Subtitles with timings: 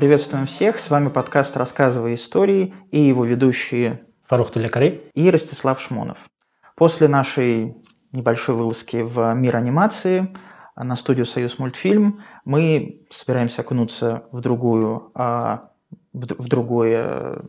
[0.00, 0.78] Приветствуем всех.
[0.78, 6.30] С вами подкаст «Рассказывай истории» и его ведущие Фарух Тулякари и Ростислав Шмонов.
[6.74, 7.76] После нашей
[8.10, 10.34] небольшой вылазки в мир анимации
[10.74, 15.68] на студию «Союз мультфильм» мы собираемся окунуться в другую, а,
[16.14, 17.42] в другое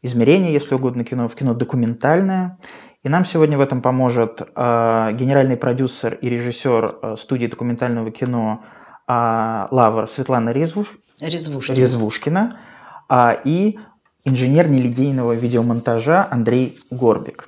[0.00, 2.60] измерение, если угодно, кино, в кино документальное.
[3.02, 4.44] И нам сегодня в этом поможет э,
[5.14, 8.62] генеральный продюсер и режиссер э, студии документального кино
[9.08, 10.96] э, Лавр Светлана Резвуш...
[11.20, 12.60] Резвушкина, Резвушкина
[13.08, 13.78] э, и
[14.24, 17.46] инженер нелидейного видеомонтажа Андрей Горбик.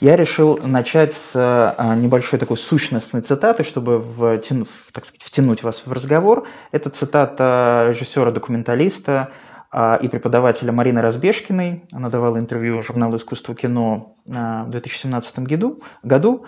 [0.00, 5.82] Я решил начать с э, небольшой такой сущностной цитаты, чтобы втянуть, так сказать, втянуть вас
[5.84, 6.46] в разговор.
[6.72, 9.30] Это цитата режиссера-документалиста
[9.70, 11.84] а, и преподавателя Марины Разбежкиной.
[11.92, 15.82] Она давала интервью журналу «Искусство кино» в 2017 году.
[16.02, 16.46] году.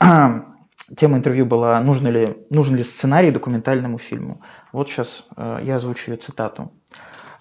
[0.00, 4.40] Тема интервью была «Нужен ли, нужен ли сценарий документальному фильму?».
[4.76, 6.70] Вот сейчас а, я озвучу ее цитату.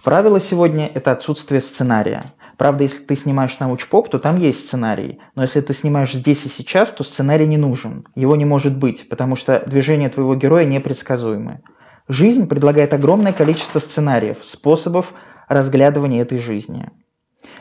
[0.06, 2.32] «Правило сегодня– это отсутствие сценария.
[2.56, 5.20] Правда, если ты снимаешь научпоп, то там есть сценарий.
[5.36, 8.06] Но если ты снимаешь здесь и сейчас, то сценарий не нужен.
[8.16, 11.60] Его не может быть, потому что движения твоего героя непредсказуемы.
[12.08, 15.12] Жизнь предлагает огромное количество сценариев, способов
[15.50, 16.90] разглядывания этой жизни.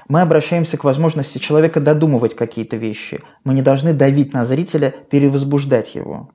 [0.06, 3.25] Мы обращаемся к возможности человека додумывать какие-то вещи.
[3.42, 6.31] Мы не должны давить на зрителя, перевозбуждать его.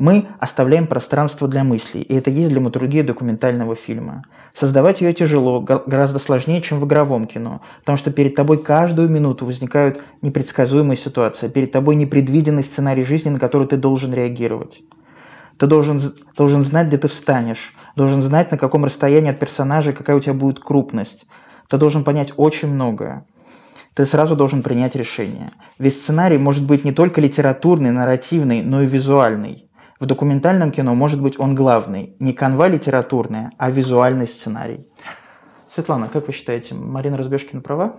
[0.00, 4.24] Мы оставляем пространство для мыслей, и это есть драматургия документального фильма.
[4.54, 9.44] Создавать ее тяжело, гораздо сложнее, чем в игровом кино, потому что перед тобой каждую минуту
[9.44, 14.80] возникают непредсказуемые ситуации, перед тобой непредвиденный сценарий жизни, на который ты должен реагировать.
[15.58, 16.00] Ты должен,
[16.34, 20.32] должен знать, где ты встанешь, должен знать, на каком расстоянии от персонажа, какая у тебя
[20.32, 21.26] будет крупность.
[21.68, 23.26] Ты должен понять очень многое.
[23.92, 25.50] Ты сразу должен принять решение.
[25.78, 29.66] Весь сценарий может быть не только литературный, нарративный, но и визуальный.
[30.00, 32.16] В документальном кино может быть он главный.
[32.18, 34.86] Не канва литературная, а визуальный сценарий.
[35.72, 37.96] Светлана, как вы считаете, Марина Разбежкина права?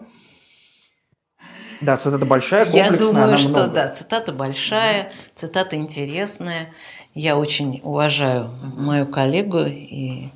[1.79, 3.67] Да, цитата большая, Я думаю, что много.
[3.73, 6.69] да, цитата большая, цитата интересная.
[7.13, 10.29] Я очень уважаю мою коллегу, и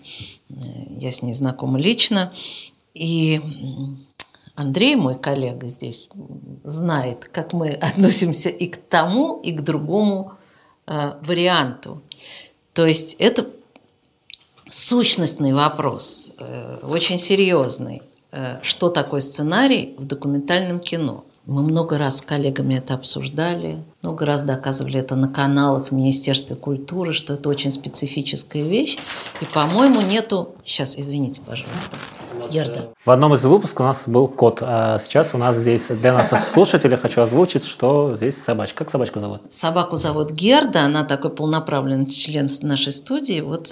[0.50, 0.54] э,
[0.90, 2.32] я с ней знакома лично.
[2.94, 3.42] И
[4.56, 6.10] Андрей, мой коллега здесь,
[6.64, 10.34] знает, как мы относимся и к тому, и к другому
[10.88, 12.02] э, варианту.
[12.74, 13.48] То есть это
[14.68, 18.02] сущностный вопрос, э, очень серьезный.
[18.32, 21.24] Э, что такое сценарий в документальном кино?
[21.46, 26.56] Мы много раз с коллегами это обсуждали, много раз доказывали это на каналах в Министерстве
[26.56, 28.98] культуры, что это очень специфическая вещь.
[29.42, 30.56] И, по-моему, нету...
[30.64, 31.98] Сейчас, извините, пожалуйста.
[32.52, 32.90] Герда.
[33.04, 36.48] В одном из выпусков у нас был кот, а сейчас у нас здесь для наших
[36.54, 38.84] слушателей хочу озвучить, что здесь собачка.
[38.84, 39.42] Как собачку зовут?
[39.52, 43.42] Собаку зовут Герда, она такой полноправленный член нашей студии.
[43.42, 43.68] Вот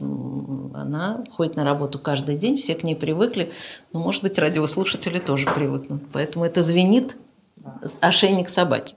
[0.00, 3.50] она ходит на работу каждый день, все к ней привыкли.
[3.92, 6.04] Но, ну, может быть, радиослушатели тоже привыкнут.
[6.12, 7.16] Поэтому это звенит
[8.00, 8.94] ошейник собаки.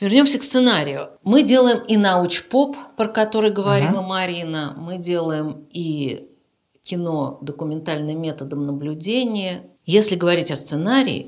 [0.00, 1.10] Вернемся к сценарию.
[1.24, 4.06] Мы делаем и научпоп, про который говорила uh-huh.
[4.06, 4.74] Марина.
[4.76, 6.28] Мы делаем и
[6.82, 9.62] кино документальным методом наблюдения.
[9.84, 11.26] Если говорить о сценарии,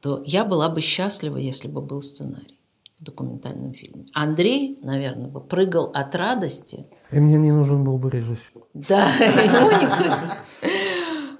[0.00, 2.58] то я была бы счастлива, если бы был сценарий
[3.00, 4.06] в документальном фильме.
[4.14, 6.86] Андрей, наверное, бы прыгал от радости.
[7.10, 8.62] И мне не нужен был бы режиссер.
[8.74, 10.04] Да, ему никто...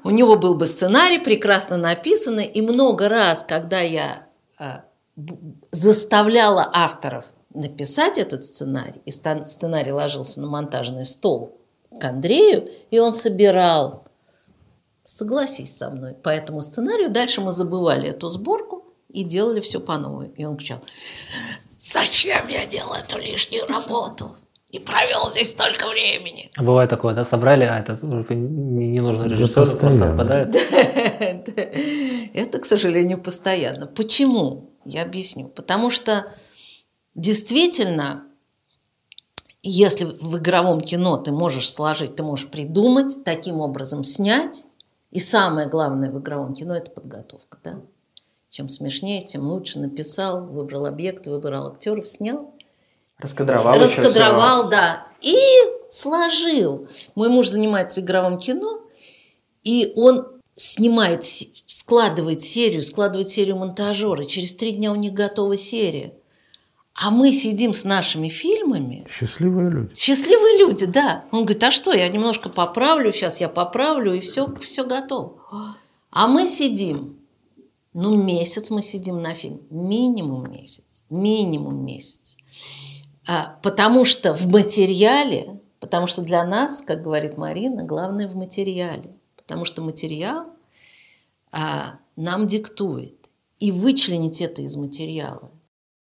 [0.05, 4.27] У него был бы сценарий, прекрасно написанный, и много раз, когда я
[4.59, 4.85] а,
[5.71, 11.59] заставляла авторов написать этот сценарий, и сценарий ложился на монтажный стол
[12.01, 14.05] к Андрею, и он собирал.
[15.05, 16.15] Согласись со мной.
[16.15, 20.29] По этому сценарию дальше мы забывали эту сборку и делали все по новой.
[20.37, 20.79] И он кричал,
[21.77, 24.37] зачем я делал эту лишнюю работу?
[24.71, 26.51] И провел здесь столько времени.
[26.57, 30.57] А бывает такое, да, собрали, а это не нужно режиссеру, просто отпадает.
[32.35, 33.87] Это, к сожалению, постоянно.
[33.87, 34.72] Почему?
[34.85, 35.49] Я объясню.
[35.49, 36.27] Потому что
[37.15, 38.25] действительно
[39.63, 44.65] если в игровом кино ты можешь сложить, ты можешь придумать, таким образом снять,
[45.13, 47.59] и самое главное в игровом кино– это подготовка.
[47.63, 47.81] Да?
[48.51, 52.53] Чем смешнее, тем лучше написал, выбрал объекты, выбрал актеров, снял.
[53.19, 53.79] Раскадровал.
[53.79, 55.07] Раскадровал, да.
[55.21, 55.39] И
[55.91, 56.89] сложил.
[57.15, 58.81] Мой муж занимается игровым кино,
[59.63, 60.27] и он
[60.57, 61.25] снимает,
[61.73, 64.25] складывает серию, складывает серию монтажера.
[64.25, 66.13] Через три дня у них готова серия.
[66.95, 69.07] А мы сидим с нашими фильмами.
[69.11, 69.95] Счастливые люди.
[69.95, 71.25] Счастливые люди, да.
[71.31, 75.39] Он говорит, а что, я немножко поправлю, сейчас я поправлю, и все, все готово.
[76.11, 77.17] А мы сидим,
[77.95, 79.63] ну, месяц мы сидим на фильм.
[79.71, 81.07] Минимум месяц.
[81.09, 82.37] Минимум месяц.
[83.27, 89.17] А, потому что в материале Потому что для нас, как говорит Марина, главное в материале.
[89.37, 90.47] Потому что материал
[91.53, 93.31] а, нам диктует.
[93.59, 95.53] И вычленить это из материала.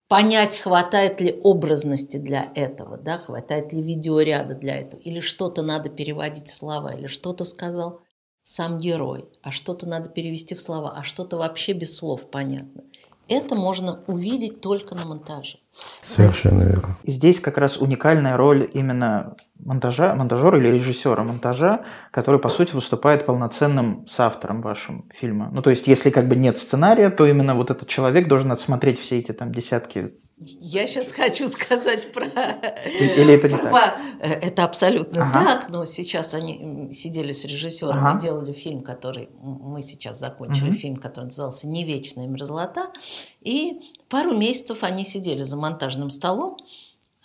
[0.09, 5.91] Понять, хватает ли образности для этого, да, хватает ли видеоряда для этого, или что-то надо
[5.91, 8.01] переводить в слова, или что-то сказал
[8.43, 12.83] сам герой, а что-то надо перевести в слова, а что-то вообще без слов понятно.
[13.31, 15.59] Это можно увидеть только на монтаже.
[16.03, 16.99] Совершенно верно.
[17.05, 22.75] И здесь как раз уникальная роль именно монтажа, монтажера или режиссера монтажа, который, по сути,
[22.75, 25.49] выступает полноценным соавтором вашего фильма.
[25.53, 28.99] Ну, то есть, если как бы нет сценария, то именно вот этот человек должен отсмотреть
[28.99, 32.25] все эти там десятки я сейчас хочу сказать про...
[32.27, 33.71] Или это не про...
[33.71, 34.01] так?
[34.21, 35.45] Э, это абсолютно Ага.
[35.45, 38.17] так, но сейчас они сидели с режиссером Ага.
[38.17, 39.29] и делали фильм, который...
[39.43, 40.75] Мы сейчас закончили Мгм.
[40.79, 42.91] фильм, который назывался «Не вечная мерзлота».
[43.43, 46.57] И пару месяцев они сидели за монтажным столом,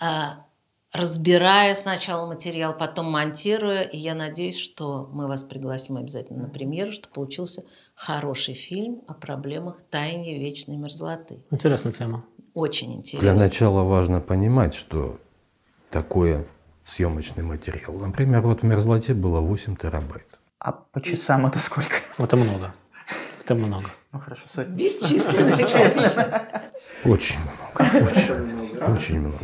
[0.01, 0.45] а,
[0.91, 3.83] разбирая сначала материал, потом монтируя.
[3.83, 7.63] И я надеюсь, что мы вас пригласим обязательно на премьеру, что получился
[7.95, 11.43] хороший фильм о проблемах таяния вечной мерзлоты.
[11.51, 12.25] Интересная тема.
[12.55, 13.33] Очень Для интересно.
[13.45, 15.19] начала важно понимать, что
[15.89, 16.45] такое
[16.85, 17.93] съемочный материал.
[17.93, 20.25] Например, вот в мерзлоте было 8 терабайт.
[20.59, 21.95] А по часам это сколько?
[22.17, 22.73] Это много.
[23.43, 23.91] Это много.
[24.13, 24.73] Ну хорошо, сотни.
[24.73, 26.43] Бесчисленное количество.
[27.03, 28.09] Очень много.
[28.09, 29.37] Очень, очень много.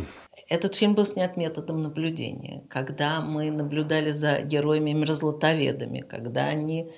[0.48, 6.90] Этот фильм был снят методом наблюдения, когда мы наблюдали за героями-мерзлотоведами, когда они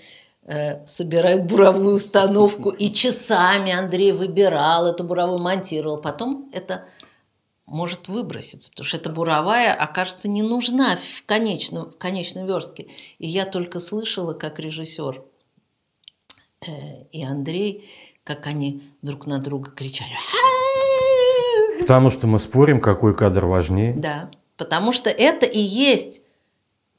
[0.85, 6.01] собирают буровую установку, и часами Андрей выбирал эту буровую, монтировал.
[6.01, 6.85] Потом это
[7.67, 12.89] может выброситься, потому что эта буровая окажется не нужна в конечном, в конечной верстке.
[13.19, 15.25] И я только слышала, как режиссер
[16.67, 16.71] э,
[17.11, 17.89] и Андрей,
[18.23, 20.13] как они друг на друга кричали.
[21.81, 23.95] Потому что мы спорим, какой кадр важнее.
[23.95, 26.21] Да, потому что это и есть.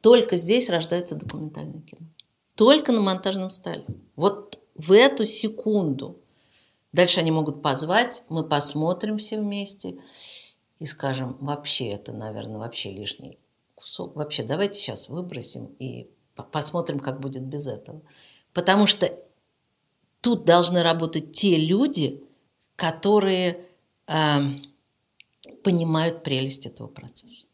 [0.01, 2.07] Только здесь рождается документальное кино.
[2.55, 3.85] Только на монтажном столе.
[4.15, 6.21] Вот в эту секунду.
[6.91, 9.97] Дальше они могут позвать, мы посмотрим все вместе
[10.79, 13.39] и скажем, вообще это, наверное, вообще лишний
[13.75, 14.15] кусок.
[14.15, 18.01] Вообще давайте сейчас выбросим и по- посмотрим, как будет без этого.
[18.53, 19.13] Потому что
[20.21, 22.23] тут должны работать те люди,
[22.75, 23.65] которые
[24.07, 24.61] эм,
[25.63, 27.47] понимают прелесть этого процесса.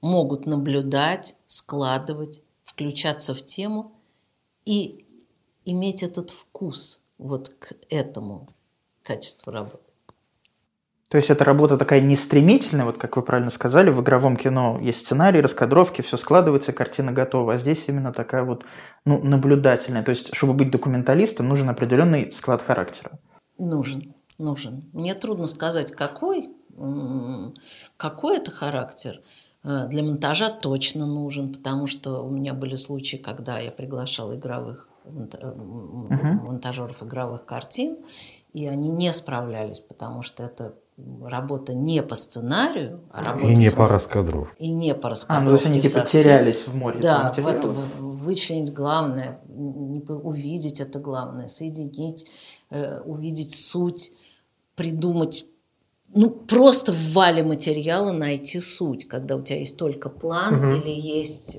[0.00, 3.92] Могут наблюдать, складывать, включаться в тему
[4.64, 5.04] и
[5.64, 8.48] иметь этот вкус вот к этому
[9.02, 9.92] качеству работы.
[11.12, 14.78] То есть эта работа такая не стремительная, вот как вы правильно сказали, в игровом кино
[14.80, 18.64] есть сценарий, раскадровки, все складывается, картина готова, а здесь именно такая вот
[19.04, 20.02] ну, наблюдательная.
[20.02, 23.18] То есть, чтобы быть документалистом, нужен определенный склад характера.
[23.58, 24.88] Нужен, нужен.
[24.94, 26.48] Мне трудно сказать, какой,
[27.98, 29.20] какой это характер.
[29.64, 34.88] Э, Для монтажа точно нужен, потому что у меня были случаи, когда я приглашала игровых
[35.04, 37.96] э, монтажеров игровых картин,
[38.52, 40.74] и они не справлялись, потому что это
[41.24, 44.52] работа не по сценарию, а работа И не по рас- раскадровке.
[44.58, 46.22] и не по А, ну раскадровке они типа совсем.
[46.22, 46.98] терялись в море.
[47.00, 52.26] Да, в этом вычленить главное, увидеть это главное, соединить,
[52.70, 54.12] э, увидеть суть,
[54.76, 55.46] придумать,
[56.14, 61.58] ну просто в вале материала найти суть, когда у тебя есть только план или есть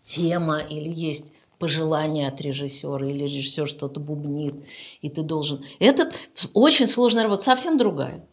[0.00, 4.54] тема, или есть пожелание от режиссера, или режиссер что-то бубнит,
[5.00, 5.64] и ты должен...
[5.80, 6.10] Это
[6.52, 8.24] очень сложная работа, совсем другая.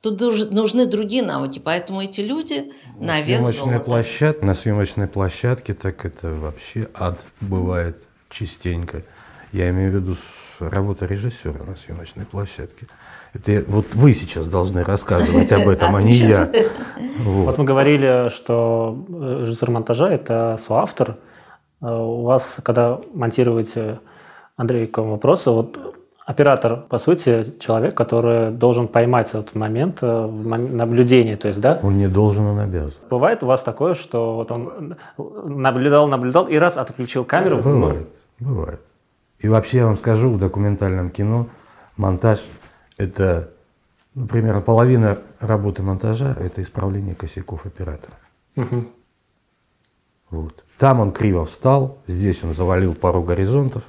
[0.00, 3.84] Тут нужны другие навыки, поэтому эти люди на вес Съемочная золота.
[3.84, 9.04] площадка, на съемочной площадке так это вообще ад бывает частенько.
[9.52, 10.16] Я имею в виду
[10.58, 12.86] работа режиссера на съемочной площадке.
[13.34, 16.50] Это вот вы сейчас должны рассказывать об этом, А а не я.
[17.24, 17.58] Вот Вот.
[17.58, 21.16] мы говорили, что э, режиссер монтажа– это соавтор.
[21.80, 24.00] Э, У вас, когда монтируете,
[24.56, 30.26] Андрей, к вам вопрос, вот оператор, по сути, человек, который должен поймать этот момент э,
[30.26, 31.80] наблюдения, то есть, да?
[31.82, 33.00] Он не должен, он обязан.
[33.08, 37.58] Бывает у вас такое, что вот он наблюдал, наблюдал и раз отключил камеру?
[37.58, 38.08] Бывает,
[38.40, 38.80] бывает.
[39.38, 41.46] И вообще я вам скажу, в документальном кино
[41.96, 42.44] монтаж–
[43.02, 43.50] это,
[44.14, 48.14] ну, примерно половина работы монтажа– это исправление косяков оператора.
[48.54, 48.88] Мгм.
[50.30, 50.64] Вот.
[50.78, 53.82] Там он криво встал, здесь он завалил пару горизонтов.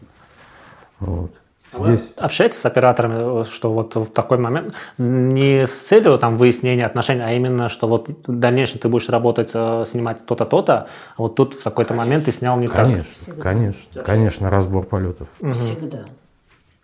[1.00, 1.32] Вот.
[1.74, 7.24] Здесь Общаетесь с операторами, что вот в такой момент не с целью там выяснения отношений,
[7.24, 11.34] а именно, что вот в дальнейшем ты будешь работать, э, снимать то-то, то-то, а вот
[11.36, 12.77] тут в какой-то момент ты снял не так.
[12.77, 13.41] Конечно, Всегда.
[13.41, 15.27] конечно, конечно, разбор полетов.
[15.51, 16.01] Всегда.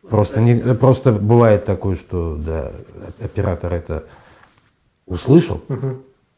[0.09, 2.71] Просто, не, просто бывает такое, что да,
[3.19, 4.05] оператор это
[5.05, 5.61] услышал,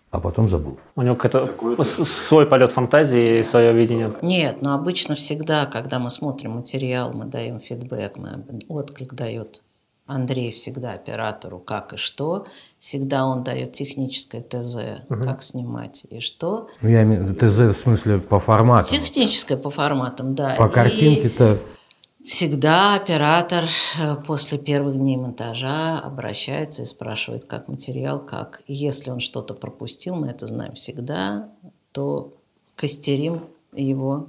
[0.10, 0.78] а потом забыл.
[0.96, 1.84] У него какой-то
[2.28, 4.14] свой полет фантазии и свое видение.
[4.22, 9.62] Нет, но обычно всегда, когда мы смотрим материал, мы даем фидбэк, мы отклик дает
[10.08, 12.46] Андрей всегда оператору как и что,
[12.80, 14.78] всегда он дает техническое ТЗ,
[15.10, 15.22] угу.
[15.22, 16.68] как снимать и что.
[16.82, 18.90] Ну, я имею ТЗ в смысле по форматам.
[18.90, 20.56] Техническое по форматам, да.
[20.58, 21.60] По картинке-то...
[22.26, 23.66] Всегда оператор
[24.00, 28.62] э, после первых дней монтажа обращается и спрашивает, как материал, как.
[28.68, 31.50] И если он что-то пропустил, мы это знаем всегда,
[31.92, 32.32] то
[32.76, 33.42] костерим
[33.74, 34.28] его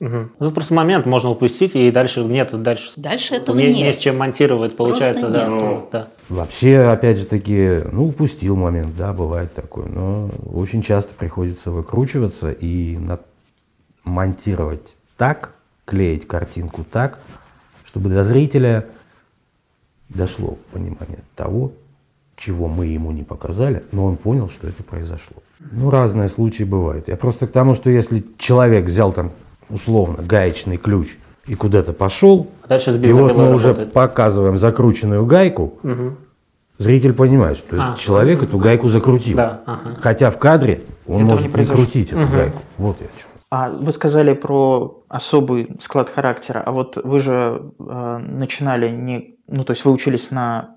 [0.00, 0.30] Угу.
[0.40, 3.76] Ну, просто момент можно упустить, и дальше нет, дальше, дальше этого не, нет.
[3.76, 5.64] не с чем монтировать, получается, Просто да, нету.
[5.64, 6.08] ну, да.
[6.28, 12.50] Вообще, опять же таки, ну, упустил момент, да, бывает такое, но очень часто приходится выкручиваться
[12.50, 12.98] и
[14.02, 17.18] монтировать так, клеить картинку так,
[17.84, 18.86] чтобы до зрителя
[20.08, 21.72] дошло понимание того,
[22.36, 25.36] чего мы ему не показали, но он понял, что это произошло.
[25.72, 27.08] Ну, разные случаи бывают.
[27.08, 29.32] Я просто к тому, что если человек взял там
[29.70, 33.92] условно гаечный ключ и куда-то пошел, А дальше и вот мы уже работает.
[33.92, 36.16] показываем закрученную гайку, Мгм.
[36.78, 37.86] зритель понимает, что А.
[37.88, 39.36] этот человек эту гайку закрутил.
[39.36, 39.96] Да, ага.
[40.00, 41.76] Хотя в кадре он Этого может не не произошло.
[41.84, 42.32] крутить эту Мгм.
[42.32, 42.62] гайку.
[42.78, 43.28] Вот я о чем.
[43.50, 49.64] А вы сказали про особый склад характера, а вот вы же э, начинали не, ну
[49.64, 50.73] то есть вы учились на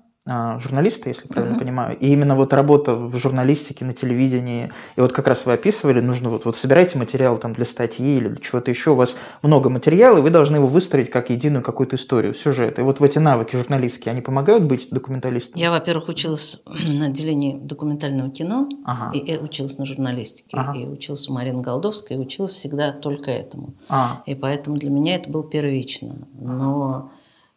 [0.60, 1.64] журналиста, если правильно Мгм.
[1.64, 6.00] понимаю, и именно вот работа в журналистике, на телевидении, и вот как раз вы описывали,
[6.00, 9.70] нужно вот, вот собираете материал там для статьи или для чего-то еще, у вас много
[9.70, 12.78] материала, и вы должны его выстроить как единую какую-то историю, сюжет.
[12.78, 15.60] И вот в эти навыки журналистские, они помогают быть документалистом?
[15.60, 19.16] Я, во-первых, училась на отделении документального кино, Ага.
[19.16, 20.78] и, и училась на журналистике, Ага.
[20.78, 23.74] и училась у Марины Голдовской, и училась всегда только этому.
[23.88, 26.16] А, И поэтому для меня это было первично.
[26.38, 27.10] Но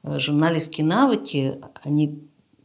[0.03, 2.19] э, журналистские навыки, они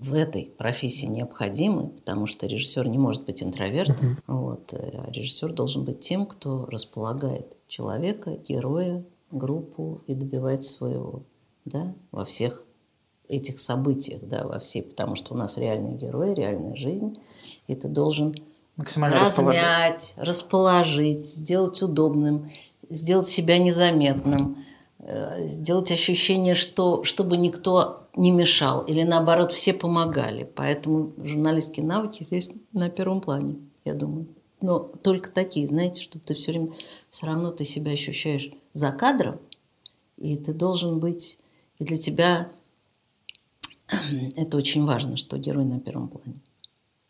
[0.06, 4.18] в этой профессии необходимы, потому что режиссер не может быть интровертом.
[4.26, 11.22] Вот, э, а режиссер должен быть тем, кто располагает человека, героя, группу и добивается своего.
[11.64, 11.94] Да?
[12.12, 12.64] Во всех
[13.28, 17.18] этих событиях, да, во всей, потому что у нас реальные герои, реальная жизнь,
[17.66, 18.34] и ты должен
[18.76, 22.48] максимально размять, расположить, сделать удобным,
[22.88, 24.64] сделать себя незаметным,
[25.00, 30.50] э, сделать ощущение, что чтобы никто не мешал или наоборот все помогали.
[30.56, 34.26] Поэтому журналистские навыки здесь на первом плане, я думаю.
[34.60, 36.70] Но только такие, знаете, чтобы ты все время
[37.10, 39.38] все равно ты себя ощущаешь за кадром,
[40.16, 41.38] и ты должен быть,
[41.78, 42.48] и для тебя
[44.36, 46.36] это очень важно, что герой на первом плане,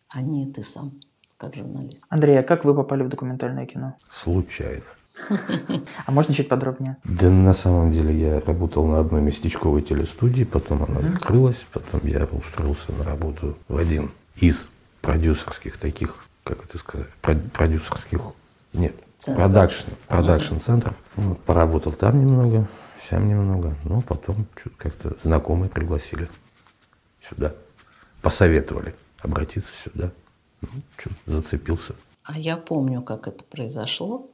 [0.08, 1.00] а не ты сам,
[1.36, 2.04] как журналист.
[2.08, 3.96] Андрей, а как вы попали в документальное кино?
[4.10, 4.82] Случайно.
[6.06, 6.96] А можно чуть подробнее?
[7.04, 12.24] Да на самом деле я работал на одной местечковой телестудии, потом она закрылась, потом я
[12.26, 14.66] устроился на работу в один из
[15.00, 18.20] продюсерских таких, как это сказать, прод- продюсерских,
[18.72, 18.94] нет,
[19.34, 20.94] продакшн, продакшн центров.
[21.16, 22.66] Вот, поработал там немного,
[23.08, 26.28] сам немного, ну потом что-то как-то знакомые пригласили
[27.28, 27.54] сюда,
[28.22, 30.10] посоветовали обратиться сюда.
[30.60, 31.94] Ну, что-то зацепился.
[32.24, 34.28] А я помню, как это произошло,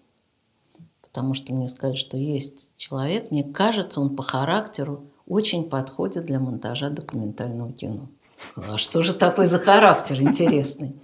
[1.12, 6.40] потому что мне сказали, что есть человек, мне кажется, он по характеру очень подходит для
[6.40, 8.09] монтажа документального кино.
[8.57, 10.95] А что же такой за характер интересный?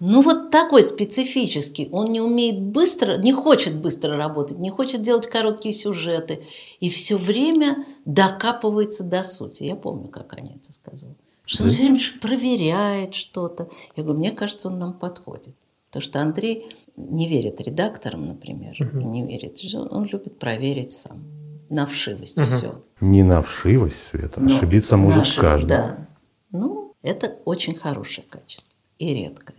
[0.00, 1.88] Ну вот такой специфический.
[1.92, 6.42] Он не умеет быстро, не хочет быстро работать, не хочет делать короткие сюжеты.
[6.80, 9.62] И все время докапывается до сути.
[9.62, 11.14] Я помню, как Аня это сказала.
[11.46, 13.68] Что он все время проверяет что-то.
[13.96, 15.56] Я говорю, мне кажется, он нам подходит.
[15.94, 19.60] Потому что Андрей не верит редакторам, например, и не верит.
[19.92, 21.22] Он любит проверить сам.
[21.70, 22.82] На вшивость все.
[23.00, 25.68] Не на вшивость, Света, Ну, ошибиться может Наши- каждый.
[25.68, 26.08] Да.
[26.50, 29.54] Ну, это очень хорошее качество и редкое.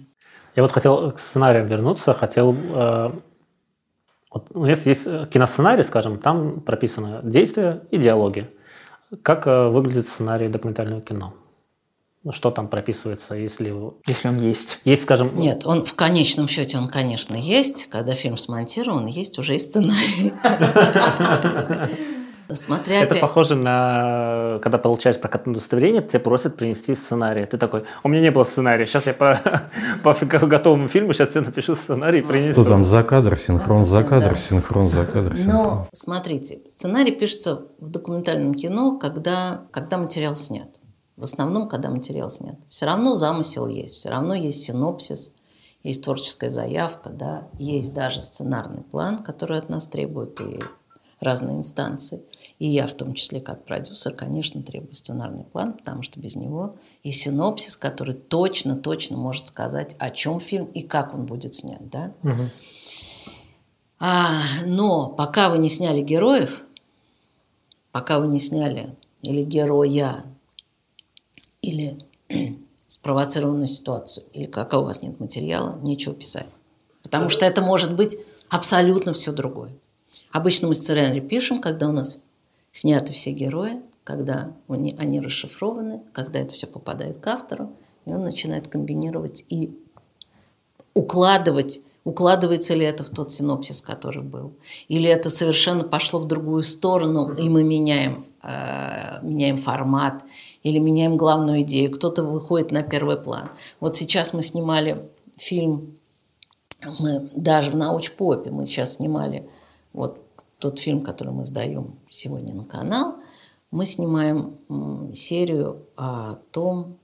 [0.58, 2.54] Я вот хотел к сценариям вернуться, хотел...
[2.54, 3.12] э,
[4.30, 8.50] вот, ну, если есть э, киносценарий, скажем, там прописано действия и диалоги.
[9.24, 11.34] Как э, выглядит сценарий документального кино?
[12.26, 13.72] Ну, Что там прописывается, если...
[14.08, 14.80] Если он есть.
[14.84, 15.38] Есть, скажем...
[15.38, 17.88] Нет, он в конечном счете, он, конечно, есть.
[17.92, 20.34] Когда фильм смонтирован, есть уже и сценарий.
[22.52, 27.46] Смотря Это опять- похоже на, когда получаешь прокатное удостоверение, тебе просят принести сценарий.
[27.46, 29.40] Ты такой, у меня не было сценария, сейчас я по,
[30.04, 30.14] по
[30.48, 32.62] готовому фильму, сейчас тебе напишу сценарий и принесу.
[32.62, 34.36] Что там за кадр, синхрон за кадр, Да.
[34.36, 35.54] синхрон за кадр, синхрон.
[35.54, 40.70] Но смотрите, сценарий пишется в документальном кино, когда, когда материал снят.
[41.18, 42.58] В основном, когда материал снят.
[42.70, 45.34] Все равно замысел есть, все равно есть синопсис,
[45.84, 50.60] есть творческая заявка, да, есть даже сценарный план, который от нас требуют и
[51.20, 52.24] разные инстанции.
[52.60, 56.76] И я, в том числе как продюсер, конечно, требую сценарный план, потому что без него
[57.04, 61.90] и синопсис, который точно-точно может сказать, о чем фильм и как он будет снят.
[61.90, 62.14] Да?
[62.24, 62.44] Угу.
[64.00, 66.64] А, но пока вы не сняли героев,
[67.92, 70.26] пока вы не сняли или героя,
[71.66, 71.98] или
[72.88, 76.60] спровоцированную ситуацию, или какая у вас нет материала, нечего писать.
[77.02, 78.18] Потому что это может быть
[78.50, 79.72] абсолютно все другое.
[80.32, 82.20] Обычно мы сценарий пишем, когда у нас
[82.72, 87.74] сняты все герои, когда они расшифрованы, когда это все попадает к автору,
[88.06, 89.78] и он начинает комбинировать и
[90.94, 94.54] укладывать, укладывается ли это в тот синопсис, который был.
[94.88, 100.24] Или это совершенно пошло в другую сторону, и мы меняем, э, меняем формат,
[100.66, 101.92] или меняем главную идею.
[101.92, 103.52] Кто-то выходит на первый план.
[103.80, 105.08] Вот сейчас мы снимали
[105.38, 106.00] фильм,
[107.00, 109.48] мы даже в научпопе мы сейчас снимали
[109.94, 110.20] вот
[110.58, 113.18] тот фильм, который мы сдаем сегодня на канал,
[113.70, 114.58] мы снимаем
[115.14, 116.98] серию о том,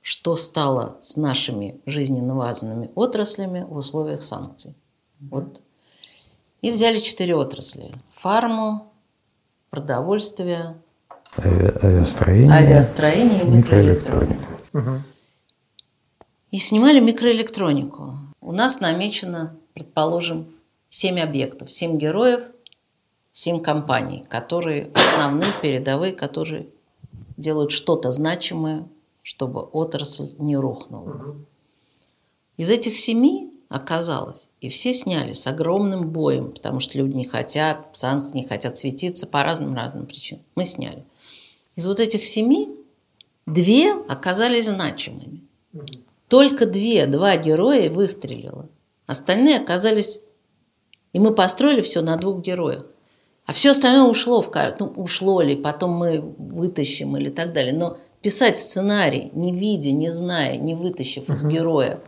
[0.00, 4.74] что стало с нашими жизненно важными отраслями в условиях санкций.
[5.30, 5.60] Вот.
[6.62, 7.90] И взяли четыре отрасли.
[8.12, 8.92] Фарму,
[9.68, 10.80] продовольствие,
[11.38, 14.44] авиастроение, авиастроение и микроэлектронику.
[14.72, 14.90] Угу.
[16.50, 18.18] И снимали микроэлектронику.
[18.40, 20.46] У нас намечено, предположим,
[20.88, 22.42] семь объектов, семь героев,
[23.32, 26.66] семь компаний, которые основные, передовые, которые
[27.36, 28.86] делают что-то значимое
[29.24, 31.36] чтобы отрасль не рухнула.
[32.56, 37.88] Из этих семи оказалось, и все сняли с огромным боем, потому что люди не хотят,
[37.94, 40.44] санкции не хотят светиться по разным-разным причинам.
[40.54, 41.04] Мы сняли.
[41.76, 42.68] Из вот этих семи
[43.46, 45.42] две оказались значимыми.
[46.28, 48.68] Только две, два героя выстрелило.
[49.06, 50.22] Остальные оказались...
[51.12, 52.86] И мы построили все на двух героях.
[53.46, 54.50] А все остальное ушло в
[54.80, 57.74] ну, ушло ли, потом мы вытащим или так далее.
[57.74, 62.00] Но писать сценарий, не видя, не зная, не вытащив из героя.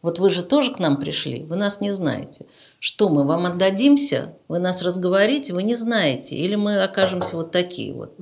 [0.00, 2.46] Вот вы же тоже к нам пришли, вы нас не знаете.
[2.86, 7.92] Что мы вам отдадимся, вы нас разговорите, вы не знаете, или мы окажемся вот такие
[7.92, 8.16] вот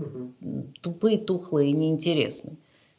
[0.81, 2.57] тупые, тухлые и неинтересные.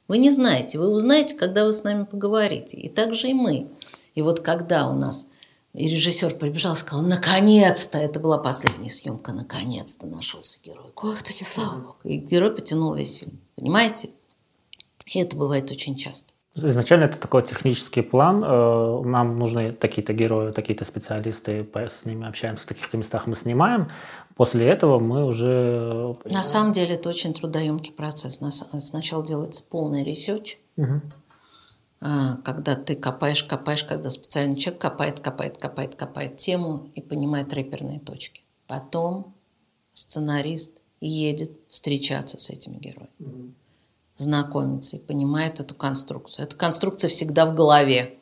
[0.08, 2.78] Вы не знаете, вы узнаете, когда вы с нами поговорите.
[2.78, 3.71] И так же и мы.
[4.13, 5.28] И вот когда у нас
[5.73, 10.91] и режиссер прибежал и сказал, наконец-то, это была последняя съемка, наконец-то нашелся герой.
[10.95, 11.97] Господи, слава Богу.
[12.04, 13.41] И герой потянул весь фильм.
[13.56, 14.12] Понимаете?
[15.08, 16.35] И это бывает очень часто.
[16.56, 18.41] Изначально это такой технический план.
[18.41, 23.91] Э, нам нужны такие-то герои, такие-то специалисты, с ними общаемся, в таких-то местах мы снимаем.
[24.36, 26.15] После этого мы уже...
[26.24, 28.39] На самом деле это очень трудоемкий процесс.
[28.80, 31.02] Сначала делается полный research, угу.
[32.00, 37.99] когда ты копаешь, копаешь, когда специальный человек копает, копает, копает, копает тему и понимает реперные
[38.00, 38.41] точки.
[38.68, 39.34] Потом
[39.94, 43.10] сценарист едет встречаться с этими героями.
[43.20, 43.54] Угу
[44.15, 46.45] знакомится и понимает эту конструкцию.
[46.45, 48.17] Эта конструкция всегда в голове,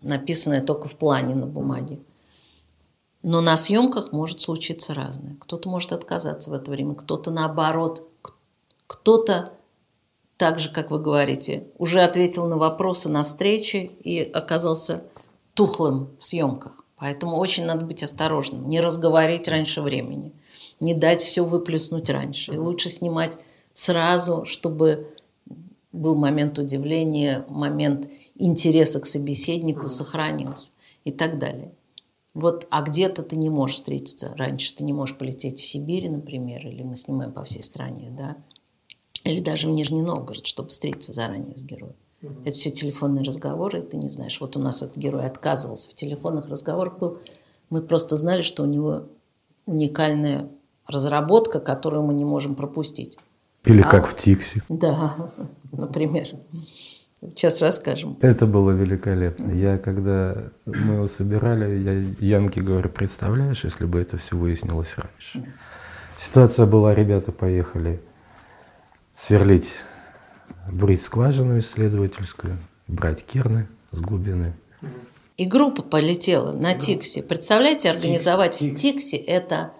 [0.00, 1.98] написанная только в плане на бумаге.
[3.22, 5.36] Но на съемках может случиться разное.
[5.40, 8.06] Кто-то может отказаться в это время, кто-то наоборот,
[8.86, 9.52] кто-то
[10.36, 15.04] так же, как вы говорите, уже ответил на вопросы на встрече и оказался
[15.54, 16.84] тухлым в съемках.
[16.96, 20.32] Поэтому очень надо быть осторожным, не разговорить раньше времени,
[20.78, 22.52] не дать все выплюснуть раньше.
[22.52, 23.36] И лучше снимать
[23.76, 25.06] сразу, чтобы
[25.92, 30.72] был момент удивления, момент интереса к собеседнику сохранился
[31.04, 31.72] и так далее.
[32.32, 36.66] Вот, а где-то ты не можешь встретиться раньше, ты не можешь полететь в Сибирь, например,
[36.66, 38.36] или мы снимаем по всей стране, да,
[39.24, 41.96] или даже в Нижний Новгород, чтобы встретиться заранее с героем.
[42.22, 42.42] Mm-hmm.
[42.44, 44.40] Это все телефонные разговоры, и ты не знаешь.
[44.40, 47.18] Вот у нас этот герой отказывался в телефонных разговорах был.
[47.68, 49.04] Мы просто знали, что у него
[49.66, 50.48] уникальная
[50.86, 53.18] разработка, которую мы не можем пропустить.
[53.66, 54.62] Или а, как в Тиксе.
[54.68, 55.14] Да,
[55.72, 56.26] например.
[57.20, 58.18] Сейчас расскажем.
[58.20, 59.52] Это было великолепно.
[59.52, 61.78] Я когда мы его собирали,
[62.20, 65.52] я Янке говорю, представляешь, если бы это все выяснилось раньше.
[66.18, 68.00] Ситуация была, ребята поехали
[69.16, 69.74] сверлить,
[70.70, 74.54] бурить скважину исследовательскую, брать керны с глубины.
[75.36, 77.22] И группа полетела на Тиксе.
[77.22, 79.72] Представляете, организовать в Тиксе это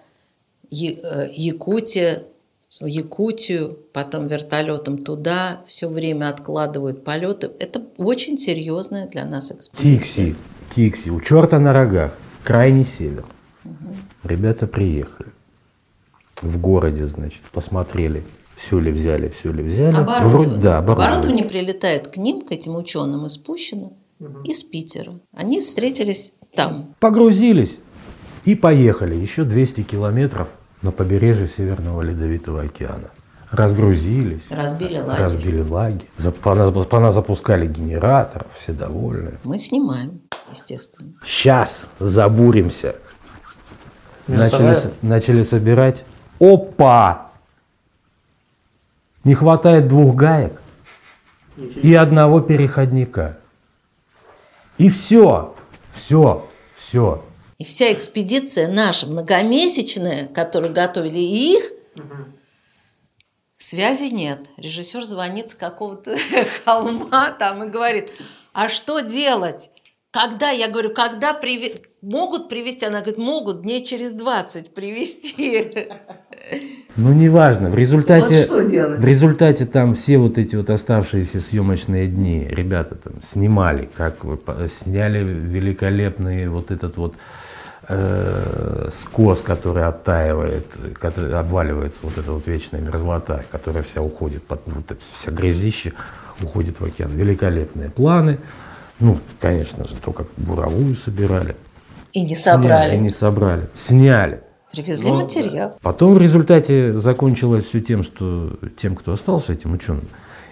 [0.71, 2.23] э, Якутия,
[2.69, 7.49] в Якутию, потом вертолетом туда, все время откладывают полеты.
[7.59, 9.99] Это очень серьезная для нас экспедиция.
[9.99, 10.35] Тикси,
[10.75, 13.25] Тикси, у черта на рогах, крайний север.
[13.63, 13.73] Угу.
[14.23, 15.29] Ребята приехали.
[16.41, 18.23] В городе, значит, посмотрели,
[18.57, 19.95] все ли взяли, все ли взяли.
[19.95, 20.29] Оборудование.
[20.29, 21.07] Вроде, да, оборудование.
[21.07, 24.41] оборудование прилетает к ним, к этим ученым из Пущино, угу.
[24.43, 25.19] из Питера.
[25.31, 26.93] Они встретились там.
[26.99, 27.79] Погрузились
[28.43, 29.15] и поехали.
[29.15, 30.49] Еще 200 километров
[30.81, 33.09] на побережье Северного Ледовитого океана.
[33.51, 34.43] Разгрузились.
[34.49, 35.23] Разбили лагерь.
[35.23, 36.07] Разбили лагерь.
[36.43, 39.37] По нас, по нас запускали генераторов, все довольны.
[39.43, 40.19] Мы снимаем,
[40.51, 41.13] естественно.
[41.25, 42.95] Сейчас забуримся.
[44.27, 46.03] Начали, с- начали собирать.
[46.39, 47.31] Опа!
[49.23, 50.59] Не хватает двух гаек
[51.57, 53.37] и одного переходника.
[54.77, 55.55] И все,
[55.93, 56.45] все,
[56.77, 57.23] все.
[57.57, 61.71] И вся экспедиция наша многомесячная, которую готовили и их,
[63.57, 64.49] связи нет.
[64.57, 66.15] Режиссер звонит с какого-то
[66.65, 68.11] холма там и говорит,
[68.53, 69.71] а что делать?
[70.11, 70.51] Когда?
[70.51, 72.85] Я говорю, когда приве- могут привезти?
[72.85, 75.89] Она говорит, могут дней через 20 привезти.
[76.99, 78.39] Ну, неважно, в результате...
[78.39, 78.99] Вот что делать?
[78.99, 84.39] В результате там все вот эти вот оставшиеся съемочные дни ребята там снимали, как вы
[84.67, 87.13] сняли великолепный вот этот вот
[87.89, 90.65] э, скос, который оттаивает,
[90.99, 95.93] который обваливается, вот эта вот вечная мерзлота, которая вся уходит, под, вот вся грязище
[96.41, 97.11] уходит в океан.
[97.11, 98.39] Великолепные планы.
[98.99, 101.55] Ну, конечно же, только буровую собирали.
[102.13, 102.97] И не Сняли, собрали.
[102.97, 103.69] не собрали.
[103.75, 104.41] Сняли.
[104.71, 105.77] Привезли материал.
[105.81, 110.03] Потом в результате закончилось все тем, что тем, кто остался этим ученым,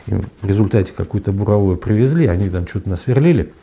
[0.08, 3.54] им в результате какую-то буровую привезли, они там что-то насверлили,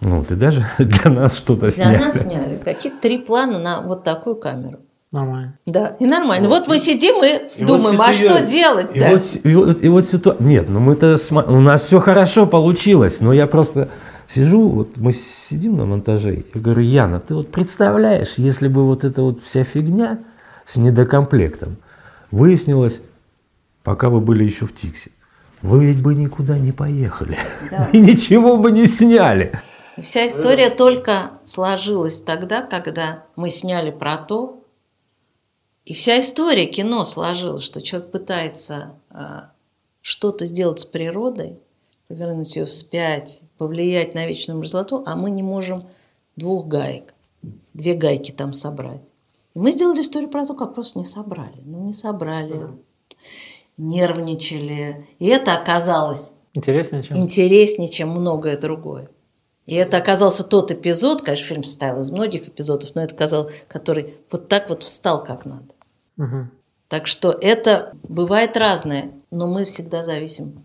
[0.00, 1.98] вот, и даже для нас что-то Для сняли.
[2.02, 4.78] нас сняли какие-то три плана на вот такую камеру.
[5.12, 5.56] Нормально.
[5.66, 6.48] Да, и нормально.
[6.48, 9.10] Вот мы сидим и, И вот думаем, а ситуа- что делать И да?
[9.10, 13.20] вот, и вот, и вот ситуа- Нет, ну мы-то сма- у нас все хорошо получилось,
[13.20, 13.88] но я просто
[14.34, 19.04] сижу, вот мы сидим на монтаже, я говорю, Яна, ты вот представляешь, если бы вот
[19.04, 20.18] эта вот вся фигня
[20.66, 21.76] с недокомплектом
[22.32, 23.00] выяснилось,
[23.84, 25.10] пока вы были еще в Тиксе,
[25.62, 27.38] вы ведь бы никуда не поехали
[27.92, 29.52] и ничего бы не сняли.
[30.02, 34.62] Вся история только сложилась тогда, когда мы сняли про то,
[35.86, 39.52] и вся история кино сложилась, что человек пытается а,
[40.00, 41.60] что-то сделать с природой,
[42.08, 45.82] повернуть ее вспять, повлиять на вечную мерзлоту, а мы не можем
[46.34, 47.14] двух гаек,
[47.72, 49.12] две гайки там собрать.
[49.54, 51.62] И мы сделали историю про то, как просто не собрали.
[51.64, 52.68] Ну, не собрали,
[53.76, 55.06] нервничали.
[55.20, 57.16] И это оказалось Интереснее, чем?
[57.16, 59.08] интереснее, чем многое другое.
[59.66, 64.14] И это оказался тот эпизод, конечно, фильм состоял из многих эпизодов, но это оказался, который
[64.30, 65.74] вот так вот встал как надо.
[66.16, 66.50] Мгм.
[66.88, 70.60] Так что это бывает разное, но мы всегда зависим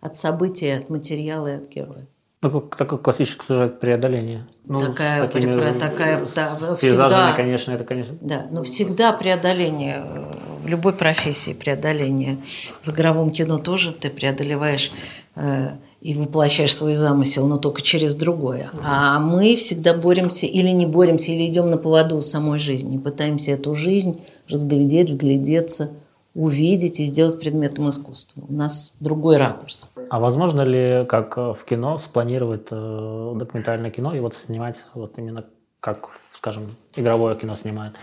[0.00, 2.06] от события, от материала и от героя.
[2.40, 4.48] Такой, такой классический сюжет преодоления.
[4.64, 8.16] Ну, такая, такими про- такая, да, всегда, конечно, это, конечно.
[8.20, 10.32] да, но всегда преодоление э,
[10.62, 12.38] в любой профессии преодоление.
[12.82, 14.90] В игровом кино тоже ты преодолеваешь
[15.36, 18.70] э, и воплощаешь свой замысел, но только через другое.
[18.82, 23.74] А мы всегда боремся или не боремся, или идем на поводу самой жизни, пытаемся эту
[23.74, 25.90] жизнь разглядеть, вглядеться,
[26.34, 28.42] увидеть и сделать предметом искусства.
[28.48, 29.92] У нас другой ракурс.
[30.10, 35.44] А возможно ли, как в кино, спланировать э, документальное кино и вот снимать вот именно
[35.80, 37.96] как, скажем, игровое кино снимают?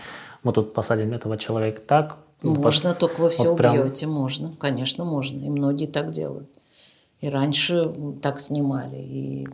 [0.44, 2.16] Мы тут посадим этого человека так.
[2.42, 5.38] Можно, только вы все вот прям- убьете, можно, конечно, можно.
[5.38, 6.48] И многие так делают.
[7.20, 9.48] И раньше так снимали, и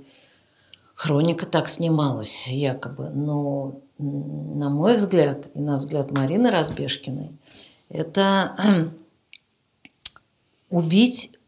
[0.94, 3.11] хроника так снималась, якобы.
[3.11, 7.31] Но, на мой взгляд, и на взгляд Марины Разбежкиной,
[7.88, 8.57] это
[10.70, 11.38] убить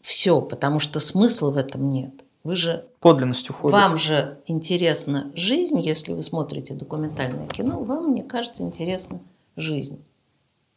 [0.00, 2.24] все, потому что смысла в этом нет.
[2.42, 3.78] Вы же Подлинность уходит.
[3.78, 9.20] вам же интересна жизнь, если вы смотрите документальное кино, вам, мне кажется, интересна
[9.56, 10.02] жизнь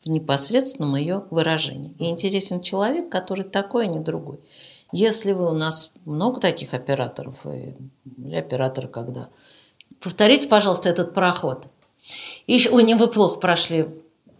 [0.03, 1.95] в непосредственном ее выражении.
[1.99, 4.39] И интересен человек, который такой, а не другой.
[4.91, 9.29] Если вы у нас много таких операторов, или операторы когда.
[9.99, 11.67] Повторите, пожалуйста, этот проход.
[12.47, 13.87] Еще, ой, не вы плохо прошли.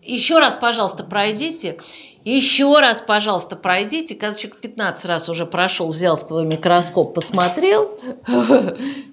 [0.02, 1.80] Еще раз, пожалуйста, пройдите.
[2.26, 4.15] Еще раз, пожалуйста, пройдите.
[4.15, 7.97] Когда человек 15 раз уже прошел, взял свой микроскоп, посмотрел,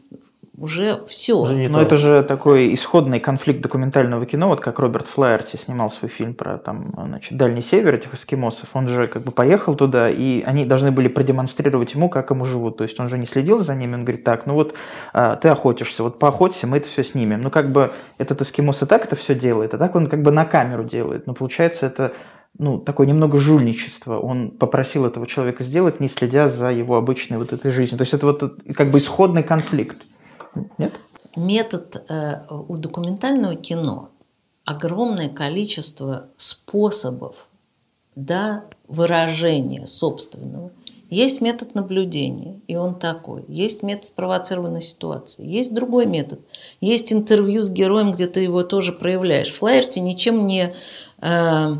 [0.60, 1.38] уже все.
[1.38, 1.84] Уже Но то.
[1.84, 6.58] это же такой исходный конфликт документального кино, вот как Роберт Флаерти снимал свой фильм про
[6.58, 8.68] там, значит, Дальний Север этих эскимосов.
[8.74, 12.76] Он же как бы поехал туда, и они должны были продемонстрировать ему, как ему живут.
[12.76, 14.74] То есть он же не следил за ними, он говорит, так, ну вот
[15.14, 17.40] а, ты охотишься, вот поохоться, мы это все снимем.
[17.40, 20.30] Ну как бы этот эскимос и так это все делает, а так он как бы
[20.30, 21.26] на камеру делает.
[21.26, 22.12] Но получается это
[22.58, 24.18] ну, такое немного жульничество.
[24.18, 27.96] Он попросил этого человека сделать, не следя за его обычной вот этой жизнью.
[27.96, 30.02] То есть это вот как бы исходный конфликт.
[30.78, 30.92] Нет?
[31.36, 34.10] Метод э, у документального кино
[34.64, 37.48] огромное количество способов
[38.14, 40.70] да, выражения собственного
[41.08, 43.44] Есть метод наблюдения, и он такой.
[43.48, 45.46] Есть метод спровоцированной ситуации.
[45.46, 46.40] Есть другой метод.
[46.80, 49.52] Есть интервью с героем, где ты его тоже проявляешь.
[49.52, 50.72] Флаерти ничем не...
[51.18, 51.76] Э,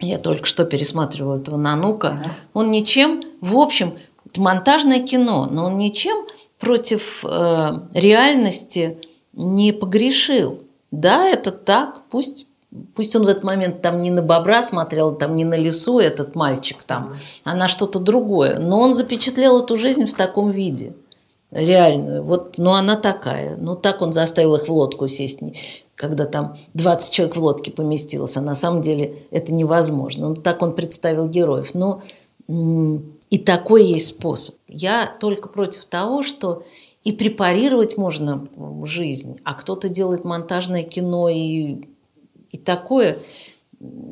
[0.00, 2.20] я только что пересматривала этого Нанука.
[2.54, 3.96] Он ничем, в общем,
[4.36, 6.26] монтажное кино, но он ничем
[6.62, 8.96] против э, реальности
[9.32, 10.60] не погрешил.
[10.92, 12.46] Да, это так, пусть
[12.94, 16.34] Пусть он в этот момент там не на бобра смотрел, там не на лесу этот
[16.34, 17.12] мальчик там,
[17.44, 18.58] а на что-то другое.
[18.58, 20.94] Но он запечатлел эту жизнь в таком виде,
[21.50, 22.22] реальную.
[22.22, 23.56] Вот, ну она такая.
[23.56, 25.40] Ну так он заставил их в лодку сесть,
[25.96, 30.30] когда там 20 человек в лодке поместилось, а на самом деле это невозможно.
[30.30, 31.74] Ну так он представил героев.
[31.74, 32.00] Но
[33.32, 34.56] и такой есть способ.
[34.68, 36.64] Я только против того, что
[37.02, 38.46] и препарировать можно
[38.84, 41.88] жизнь, а кто-то делает монтажное кино и
[42.50, 43.16] и такое,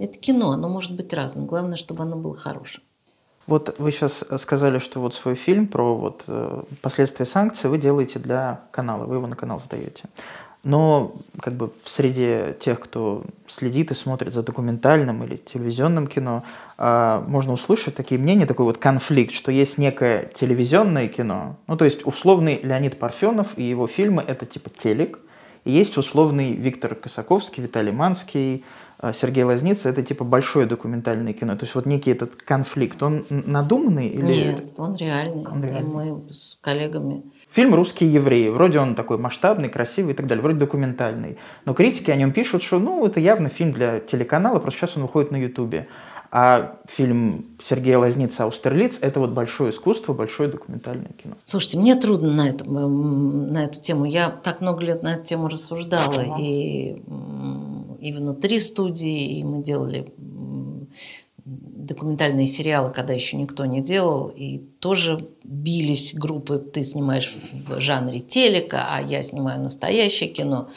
[0.00, 1.44] это кино, оно может быть разным.
[1.44, 2.82] Главное, чтобы оно было хорошим.
[3.46, 8.18] Вот вы сейчас сказали, что вот свой фильм про вот э, последствия санкций вы делаете
[8.18, 10.04] для канала, вы его на канал сдаете.
[10.62, 16.44] Но как бы в среде тех, кто следит и смотрит за документальным или телевизионным кино,
[16.76, 21.86] э, можно услышать такие мнения, такой вот конфликт, что есть некое телевизионное кино, ну то
[21.86, 25.18] есть условный Леонид Парфенов и его фильмы это типа телек,
[25.64, 28.64] и есть условный Виктор Косаковский, Виталий Манский,
[29.02, 31.56] э, Сергей Лазница, это типа большое документальное кино.
[31.56, 34.08] То есть вот некий этот конфликт, он надуманный?
[34.08, 34.26] Или...
[34.26, 35.46] Нет, он реальный.
[35.46, 35.80] он реальный.
[35.80, 37.22] И мы с коллегами...
[37.50, 38.48] Фильм «Русские евреи».
[38.48, 40.42] Вроде он такой масштабный, красивый и так далее.
[40.42, 41.36] Вроде документальный.
[41.64, 45.02] Но критики о нем пишут, что ну это явно фильм для телеканала, просто сейчас он
[45.02, 45.88] выходит на Ютубе.
[46.32, 51.36] А фильм Сергея Лазница «Аустерлиц»— это вот большое искусство, большое документальное кино.
[51.44, 54.04] Слушайте, мне трудно на, это, на эту тему.
[54.04, 56.20] Я так много лет на эту тему рассуждала.
[56.20, 56.36] Ага.
[56.40, 57.02] И,
[58.00, 60.12] и внутри студии, и мы делали
[61.44, 68.20] документальные сериалы, когда еще никто не делал, и тоже бились группы, ты снимаешь в жанре
[68.20, 70.68] телека, а я снимаю настоящее кино.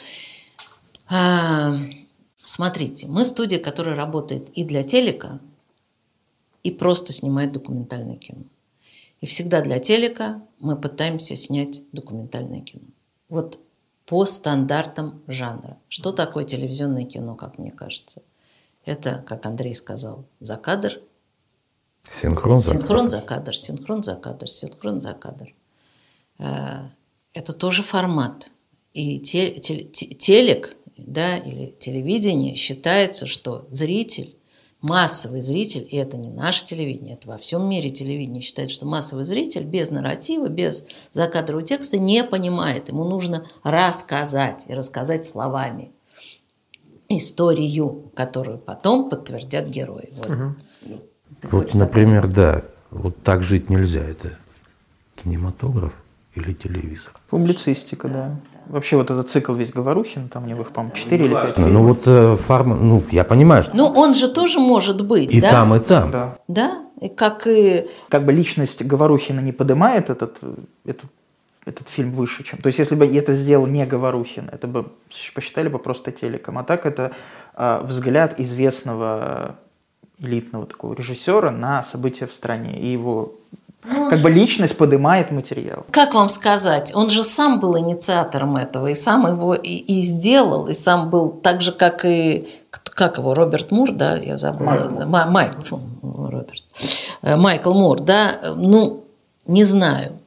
[2.44, 5.40] Смотрите, мы студия, которая работает и для телека,
[6.62, 8.42] и просто снимает документальное кино.
[9.22, 12.84] И всегда для телека мы пытаемся снять документальное кино.
[13.30, 13.58] Вот
[14.04, 15.78] по стандартам жанра.
[15.88, 18.20] Что такое телевизионное кино, как мне кажется?
[18.84, 21.00] Это, как Андрей сказал, за кадр.
[22.20, 23.56] Синхрон, синхрон за кадр.
[23.56, 24.50] Синхрон за кадр.
[24.50, 25.54] Синхрон за кадр.
[26.38, 26.88] Э,
[27.32, 28.50] это тоже формат.
[28.92, 34.34] И телек да, или телевидение, считается, что зритель,
[34.80, 39.24] массовый зритель, и это не наше телевидение, это во всем мире телевидение считает, что массовый
[39.24, 42.88] зритель без нарратива, без закадрового текста не понимает.
[42.88, 45.90] Ему нужно рассказать, и рассказать словами
[47.08, 50.12] историю, которую потом подтвердят герои.
[50.16, 50.54] Вот, угу.
[51.42, 54.00] вот например, да, вот так жить нельзя.
[54.00, 54.38] Это
[55.16, 55.92] кинематограф
[56.34, 57.12] или телевизор?
[57.28, 58.40] Публицистика, да.
[58.66, 61.82] Вообще вот этот цикл весь Говорухин, там у него их, по-моему, 4 или 5 Ну
[61.84, 63.76] вот э, фарма, ну я понимаю, что...
[63.76, 65.50] Ну он же тоже может быть, И да?
[65.50, 66.10] там, и там.
[66.10, 66.38] Да.
[66.48, 67.86] Да, и как и...
[68.08, 70.36] Как бы личность Говорухина не поднимает этот,
[70.84, 71.10] этот,
[71.64, 72.60] этот фильм выше, чем...
[72.60, 74.86] То есть если бы это сделал не Говорухин, это бы
[75.34, 76.58] посчитали бы просто телеком.
[76.58, 77.12] А так это
[77.56, 79.56] э, взгляд известного
[80.18, 83.34] элитного такого режиссера на события в стране и его
[83.84, 85.84] ну, как бы личность поднимает материал.
[85.90, 90.68] Как вам сказать, он же сам был инициатором этого, и сам его и, и сделал,
[90.68, 92.48] и сам был так же, как и
[92.94, 96.64] как его, Роберт Мур, да, я забыла, Майкл, Ма, Майк, фу, Роберт,
[97.22, 99.04] э, Майкл Мур, да, ну,
[99.46, 100.18] не знаю.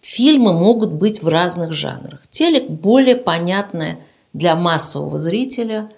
[0.00, 2.26] Фильмы могут быть в разных жанрах.
[2.28, 3.98] Телек более понятное
[4.32, 5.90] для массового зрителя,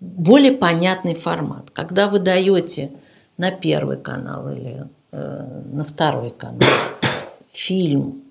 [0.00, 1.70] более понятный формат.
[1.70, 2.90] Когда вы даете
[3.36, 6.68] на первый канал или на второй канал
[7.50, 8.22] фильм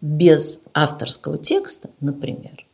[0.00, 2.66] без авторского текста, например,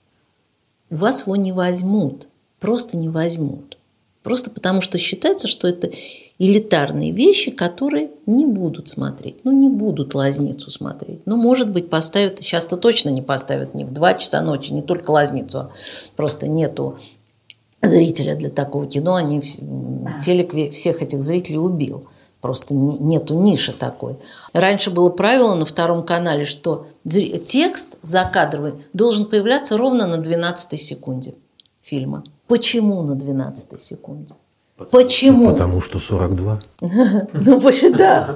[0.90, 2.28] у вас его не возьмут,
[2.60, 3.78] просто не возьмут.
[4.22, 5.90] Просто потому что считается, что это
[6.38, 9.36] элитарные вещи, которые не будут смотреть.
[9.44, 11.20] Ну, не будут лазницу смотреть.
[11.26, 15.12] Ну, может быть, поставят, сейчас-то точно не поставят не в 2 часа ночи, не только
[15.12, 15.70] лазницу, а
[16.16, 16.98] просто нету
[17.80, 19.14] зрителя для такого кино.
[19.14, 19.40] Они,
[20.20, 22.06] телек всех этих зрителей убил.
[22.40, 24.16] Просто нету ниши такой.
[24.52, 31.34] Раньше было правило на втором канале, что текст закадровый должен появляться ровно на 12 секунде
[31.82, 32.24] фильма.
[32.46, 34.34] Почему на 12 секунде?
[34.90, 35.46] Почему?
[35.46, 36.60] Ну, потому что 42.
[37.32, 38.34] Ну, больше да.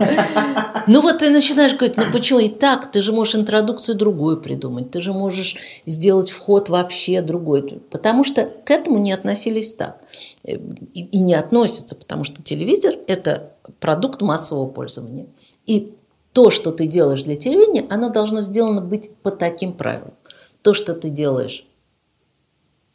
[0.86, 2.90] Ну, вот ты начинаешь говорить, ну почему и так?
[2.90, 7.82] Ты же можешь интродукцию другую придумать, ты же можешь сделать вход вообще другой.
[7.90, 10.00] Потому что к этому не относились так.
[10.42, 15.26] И не относятся, потому что телевизор– это продукт массового пользования.
[15.66, 15.94] И
[16.33, 20.14] то, что ты делаешь для телевидения, оно должно сделано быть по таким правилам.
[20.62, 21.66] То, что ты делаешь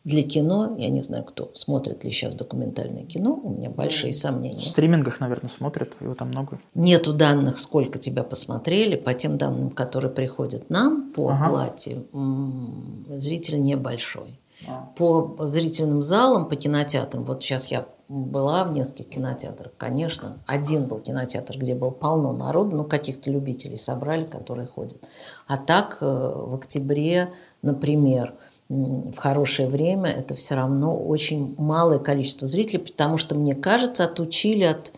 [0.05, 4.65] для кино, я не знаю, кто смотрит ли сейчас документальное кино, у меня большие сомнения.
[4.65, 6.59] В стримингах, наверное, смотрят, его там много.
[6.75, 11.47] Нету данных, сколько тебя посмотрели, по тем данным, которые приходят нам по ага.
[11.47, 12.03] оплате,
[13.09, 14.39] зритель небольшой.
[14.67, 14.91] А.
[14.95, 20.99] По зрительным залам, по кинотеатрам, вот сейчас я была в нескольких кинотеатрах, конечно, один был
[20.99, 24.97] кинотеатр, где было полно народу, ну, каких-то любителей собрали, которые ходят.
[25.47, 28.35] А так э, в октябре, например,
[28.67, 34.63] в хорошее время это все равно очень малое количество зрителей, потому что, мне кажется, отучили
[34.63, 34.93] от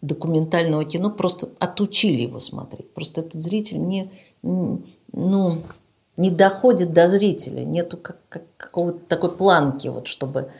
[0.00, 2.92] документального кино, просто отучили его смотреть.
[2.94, 4.10] Просто этот зритель не,
[4.42, 5.62] ну,
[6.16, 10.50] не доходит до зрителя, нету как, как, какого-то такой планки, вот, чтобы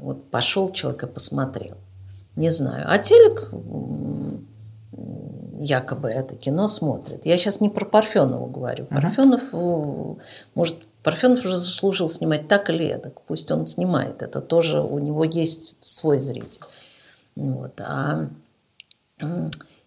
[0.00, 1.76] вот пошел человек и посмотрел.
[2.36, 2.84] Не знаю.
[2.88, 3.50] А телек
[5.58, 7.26] якобы это кино смотрит.
[7.26, 8.86] Я сейчас не про Парфенова говорю.
[8.86, 10.20] Парфенов, uh-huh.
[10.54, 13.22] может, Парфенов уже заслужил снимать так или эдак.
[13.22, 14.22] Пусть он снимает.
[14.22, 16.62] Это тоже у него есть свой зритель.
[17.36, 17.80] Вот.
[17.80, 18.28] А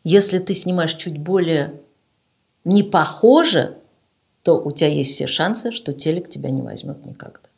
[0.04, 1.74] если ты снимаешь чуть более
[2.64, 3.78] не похоже,
[4.44, 7.49] то у тебя есть все шансы, что телек тебя не возьмет никогда.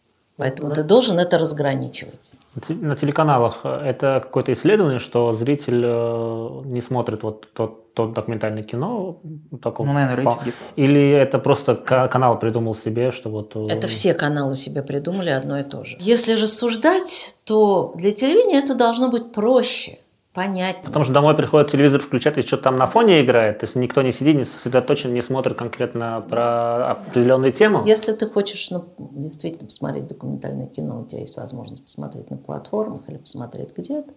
[0.41, 0.75] Поэтому да.
[0.75, 2.33] ты должен это разграничивать.
[2.67, 8.63] На телеканалах э, это какое-то исследование, что зритель э, не смотрит вот тот, тот документальное
[8.63, 9.19] кино.
[9.61, 10.53] Таком, ну, наверное, рейтинги.
[10.77, 13.55] Или это просто канал придумал себе, что вот...
[13.55, 15.97] Э, это все каналы себе придумали одно и то же.
[15.99, 19.99] Если рассуждать, то для телевидения это должно быть проще
[20.33, 20.85] понятнее.
[20.85, 24.01] Потому что домой приходит телевизор включать, и что-то там на фоне играет, то есть никто
[24.01, 27.83] не сидит, не сосредоточен, не смотрит конкретно про определенную тему.
[27.85, 33.01] Если ты хочешь ну, действительно посмотреть документальное кино, у тебя есть возможность посмотреть на платформах
[33.07, 34.13] или посмотреть где-то,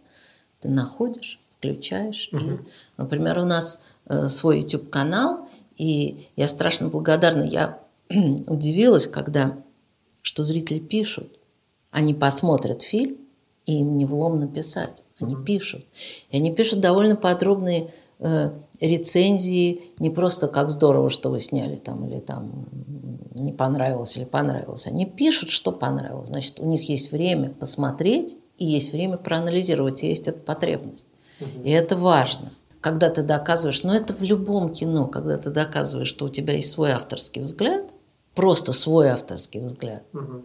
[0.61, 2.31] ты находишь, включаешь.
[2.33, 2.41] Угу.
[2.41, 2.59] И,
[2.97, 7.79] например, у нас э, свой YouTube-канал, и я страшно благодарна, я
[8.47, 9.57] удивилась, когда,
[10.23, 11.39] что зрители пишут,
[11.91, 13.19] они посмотрят фильм,
[13.67, 15.04] и им не влом написать.
[15.25, 15.85] Они пишут.
[16.31, 22.07] И они пишут довольно подробные э, рецензии, не просто как здорово, что вы сняли там,
[22.07, 22.67] или там
[23.35, 24.87] не понравилось, или понравилось.
[24.87, 26.29] Они пишут, что понравилось.
[26.29, 31.09] Значит, у них есть время посмотреть, и есть время проанализировать, и есть эта потребность.
[31.65, 32.51] И это важно.
[32.81, 36.71] Когда ты доказываешь, но это в любом кино, когда ты доказываешь, что у тебя есть
[36.71, 37.93] свой авторский взгляд,
[38.35, 40.43] просто свой авторский взгляд, угу.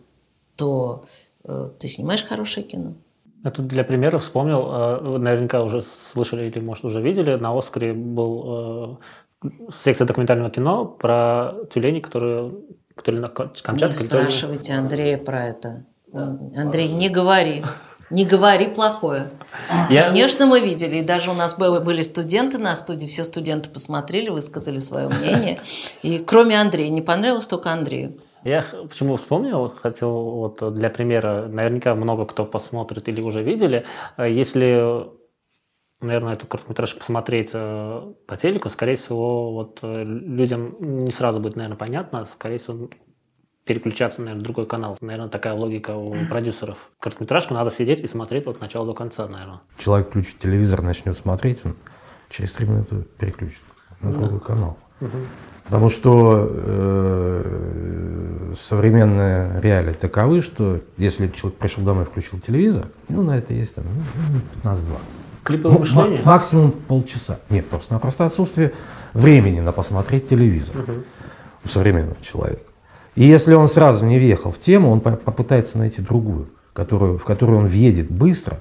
[0.56, 1.06] то
[1.44, 2.94] э, ты снимаешь хорошее кино.
[3.43, 7.58] Я тут для примера вспомнил, э, вы наверняка уже слышали или, может, уже видели, на
[7.58, 8.99] Оскаре был
[9.43, 9.49] э,
[9.84, 12.52] секция документального кино про тюлени, которые,
[12.95, 13.86] которые на Камчатке.
[13.86, 15.86] Не спрашивайте Андрея про это.
[16.13, 17.63] Андрей, не говори.
[18.10, 19.30] Не говори плохое.
[19.89, 20.06] Я...
[20.06, 20.97] Конечно, мы видели.
[20.97, 23.06] И даже у нас были студенты на студии.
[23.06, 25.62] Все студенты посмотрели, высказали свое мнение.
[26.02, 28.15] И кроме Андрея, не понравилось только Андрею.
[28.43, 33.86] Я почему вспомнил, хотел вот для примера, наверняка много кто посмотрит или уже видели,
[34.17, 35.06] э, если,
[35.99, 41.58] наверное, эту короткометражку посмотреть э, по телеку, скорее всего, вот э, людям не сразу будет,
[41.58, 42.89] наверное, понятно, скорее всего,
[43.65, 44.97] переключаться, наверное, в другой канал.
[45.02, 46.89] Наверное, такая логика у продюсеров.
[46.99, 49.62] Короткометражку надо сидеть и смотреть от начала до конца, наверное.
[49.78, 51.75] Человек включит телевизор, начнет смотреть, он
[52.30, 53.62] через три минуты переключит
[53.99, 54.45] на другой да.
[54.45, 54.78] канал.
[55.02, 55.17] Угу.
[55.70, 63.22] Потому что э, современные реалии таковы, что если человек пришел домой и включил телевизор, ну,
[63.22, 63.84] на это есть там,
[64.64, 64.80] ну, 15-20.
[65.44, 66.22] Клиповое ну, мышление?
[66.26, 67.38] Максимум полчаса.
[67.52, 68.74] Нет, просто-напросто отсутствие
[69.14, 70.92] времени на посмотреть телевизор угу.
[71.64, 72.64] у современного человека.
[73.14, 77.60] И если он сразу не въехал в тему, он попытается найти другую, которую, в которую
[77.60, 78.58] он въедет быстро,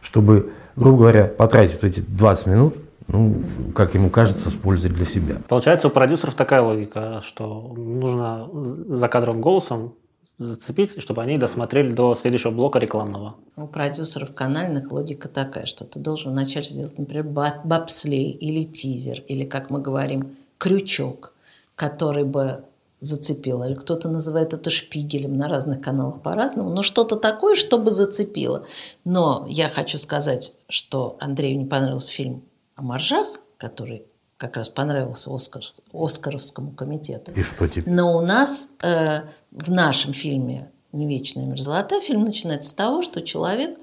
[0.00, 2.76] чтобы, грубо говоря, потратить эти 20 минут
[3.08, 3.42] ну,
[3.74, 5.36] как ему кажется, с пользой для себя.
[5.48, 9.94] Получается, у продюсеров такая логика, что нужно за кадровым голосом
[10.38, 13.36] зацепить, чтобы они досмотрели до следующего блока рекламного.
[13.56, 17.24] У продюсеров канальных логика такая, что ты должен вначале сделать, например,
[17.64, 21.32] бобслей или тизер, или, как мы говорим, крючок,
[21.74, 22.64] который бы
[23.00, 23.64] зацепило.
[23.64, 26.70] Или кто-то называет это шпигелем на разных каналах по-разному.
[26.70, 28.64] Но что-то такое, чтобы зацепило.
[29.04, 32.42] Но я хочу сказать, что Андрею не понравился фильм
[32.78, 33.26] о моржах,
[33.58, 34.04] который
[34.36, 35.62] как раз понравился Оскар,
[35.92, 37.32] Оскаровскому комитету.
[37.32, 37.92] И что теперь?
[37.92, 43.20] Но у нас э, в нашем фильме «Не вечная мерзлота» фильм начинается с того, что
[43.20, 43.76] человек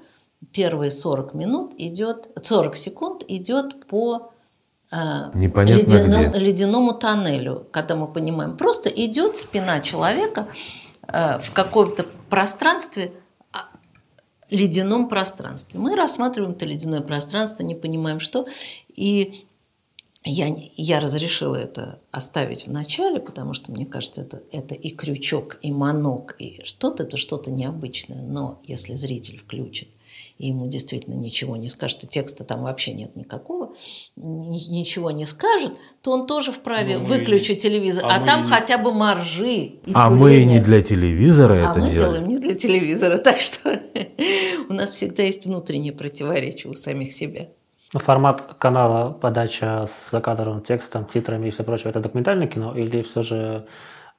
[0.52, 4.32] первые 40 минут идет, 40 секунд идет по
[4.90, 4.96] э,
[5.34, 10.48] ледяном, ледяному тоннелю, когда мы понимаем, просто идет спина человека
[11.06, 13.12] э, в каком-то пространстве–
[14.50, 15.80] ледяном пространстве.
[15.80, 18.46] Мы рассматриваем это ледяное пространство, не понимаем что.
[18.94, 19.46] И
[20.24, 25.58] я, я разрешила это оставить в начале, потому что, мне кажется, это, это и крючок,
[25.62, 28.22] и манок, и что-то, это что-то необычное.
[28.22, 29.88] Но если зритель включит,
[30.38, 33.72] и ему действительно ничего не скажет, и текста там вообще нет никакого,
[34.16, 35.72] ничего не скажет,
[36.02, 38.04] то он тоже вправе ну, выключить телевизор.
[38.06, 38.48] А, а там не...
[38.48, 39.54] хотя бы маржи.
[39.54, 41.96] И а мы не для телевизора а это мы делаем.
[41.96, 43.80] делаем не для телевизора, так что
[44.68, 47.48] у нас всегда есть внутренние противоречия у самих себя.
[47.92, 53.02] Ну, формат канала, подача с закадровым текстом, титрами и все прочее, это документальное кино или
[53.02, 53.66] все же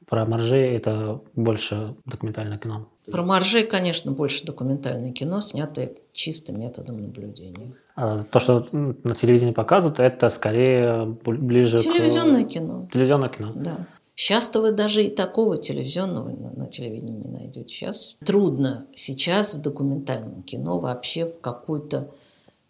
[0.07, 2.87] про моржей это больше документальное кино?
[3.11, 7.73] Про моржей, конечно, больше документальное кино, снятое чистым методом наблюдения.
[7.95, 12.49] А то, что на телевидении показывают, это скорее ближе Телевизионное к...
[12.49, 12.87] кино.
[12.91, 13.53] Телевизионное кино.
[13.55, 13.77] Да.
[14.13, 17.67] Сейчас-то вы даже и такого телевизионного на, на телевидении не найдете.
[17.67, 22.11] Сейчас трудно сейчас с документальным кино вообще в какую-то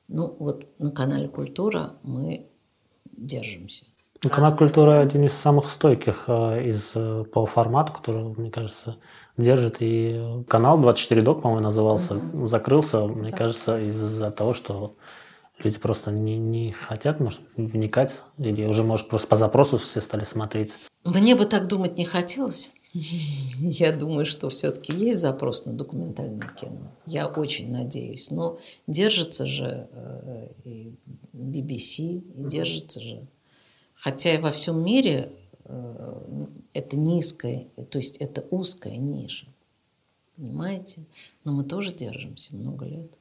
[0.08, 2.46] ну, вот на канале «Культура» мы
[3.06, 3.86] держимся.
[4.24, 8.98] Ну, канал «Культура» один из самых стойких э, из, э, по формату, который, мне кажется,
[9.38, 9.78] держит.
[9.80, 12.48] И канал 24 док, по-моему, назывался, mm-hmm.
[12.48, 13.38] закрылся, мне да.
[13.38, 14.96] кажется, из-за того, что
[15.60, 20.24] люди просто не, не хотят, может, вникать, или уже, может, просто по запросу все стали
[20.24, 20.72] смотреть.
[21.04, 22.72] Мне бы так думать не хотелось.
[22.94, 26.92] Я думаю, что все-таки есть запрос на документальное кино.
[27.06, 28.32] Я очень надеюсь.
[28.32, 28.58] Но
[28.88, 30.96] держится же э, и
[31.34, 33.28] BBC, и держится же.
[33.96, 35.32] Хотя и во всем мире
[35.66, 36.46] э,
[36.78, 39.48] это низкая, то есть это узкая ниша.
[40.36, 41.06] Понимаете?
[41.44, 43.18] Но мы тоже держимся много лет.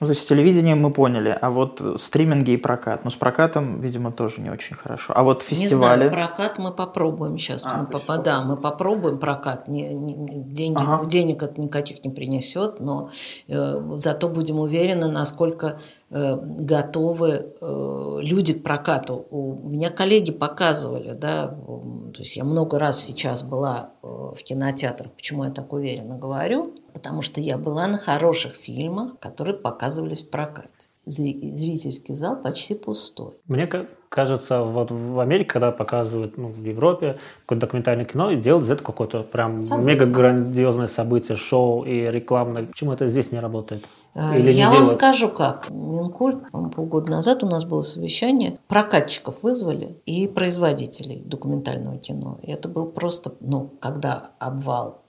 [0.00, 3.04] Ну, есть телевидение мы поняли, а вот стриминги и прокат.
[3.04, 5.12] Ну, с прокатом, видимо, тоже не очень хорошо.
[5.16, 6.04] А вот фестивали...
[6.04, 7.64] Не знаю, прокат мы попробуем сейчас.
[7.64, 8.02] А, мы поп...
[8.22, 9.68] Да, мы попробуем прокат.
[9.68, 11.04] Не, не, деньги, ага.
[11.06, 13.08] Денег это никаких не принесет, но
[13.48, 15.78] э, зато будем уверены, насколько
[16.10, 19.26] э, готовы э, люди к прокату.
[19.30, 25.12] У меня коллеги показывали, да, то есть я много раз сейчас была э, в кинотеатрах.
[25.12, 26.74] Почему я так уверенно говорю?
[26.96, 30.88] Потому что я была на хороших фильмах, которые показывались в прокате.
[31.04, 33.34] Зрительский зал почти пустой.
[33.46, 33.68] Мне
[34.08, 38.86] кажется, вот в Америке, когда показывают, ну, в Европе какое-то документальное кино, и делают этого
[38.86, 39.94] какое-то прям событие.
[39.94, 42.64] мега грандиозное событие, шоу и рекламное.
[42.64, 43.84] Почему это здесь не работает?
[44.14, 45.68] Э, Или Я вам скажу как.
[45.68, 52.38] Минкульт, полгода назад у нас было совещание, прокатчиков вызвали и производителей документального кино.
[52.42, 55.02] И это был просто, ну, когда обвал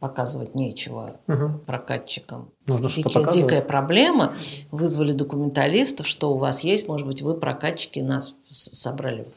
[0.00, 1.58] показывать нечего угу.
[1.66, 2.50] прокатчикам.
[2.66, 4.32] Нужно Дикая, дикая проблема.
[4.70, 9.28] Вызвали документалистов, что у вас есть, может быть, вы прокатчики нас собрали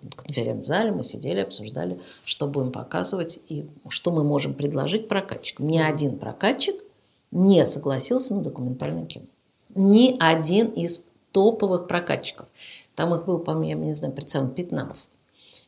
[0.00, 5.66] в конференц-зале, мы сидели, обсуждали, что будем показывать и что мы можем предложить прокатчикам.
[5.66, 6.76] Ни один прокатчик
[7.30, 9.26] не согласился на документальное кино.
[9.74, 12.46] Ни один из топовых прокатчиков.
[12.94, 15.18] Там их было, по-моему, я не знаю, прицелом 15.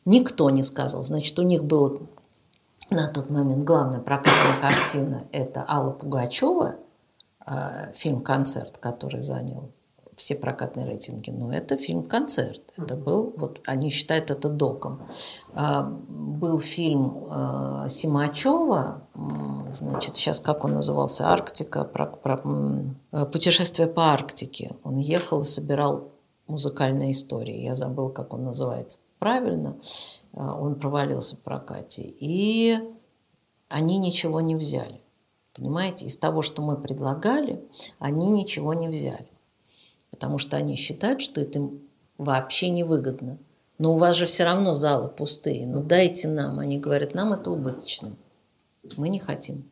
[0.04, 1.02] Никто не сказал.
[1.02, 2.00] Значит, у них было
[2.90, 6.76] на тот момент главная прокатная картина– это Алла Пугачева,
[7.46, 9.70] э, фильм-концерт, который занял
[10.16, 12.74] все прокатные рейтинги, но это фильм-концерт.
[12.76, 15.00] Это был, вот они считают это доком.
[15.54, 19.02] А, был фильм э, Симачева,
[19.70, 22.42] значит, сейчас как он назывался, «Арктика», про, про
[23.12, 24.76] э, путешествие по Арктике.
[24.84, 26.10] Он ехал и собирал
[26.48, 27.62] музыкальные истории.
[27.62, 29.78] Я забыл, как он называется правильно.
[30.36, 32.02] А, он провалился в прокате.
[32.02, 32.76] И
[33.68, 35.00] они ничего не взяли.
[35.54, 37.62] Понимаете, из того, что мы предлагали,
[38.00, 39.28] они ничего не взяли.
[40.10, 41.82] Потому что они считают, что это им
[42.18, 43.38] вообще невыгодно.
[43.78, 45.66] Но у вас же все равно залы пустые.
[45.66, 46.58] Ну дайте нам.
[46.58, 48.12] Они говорят, нам это убыточно.
[48.96, 49.70] Мы не хотим.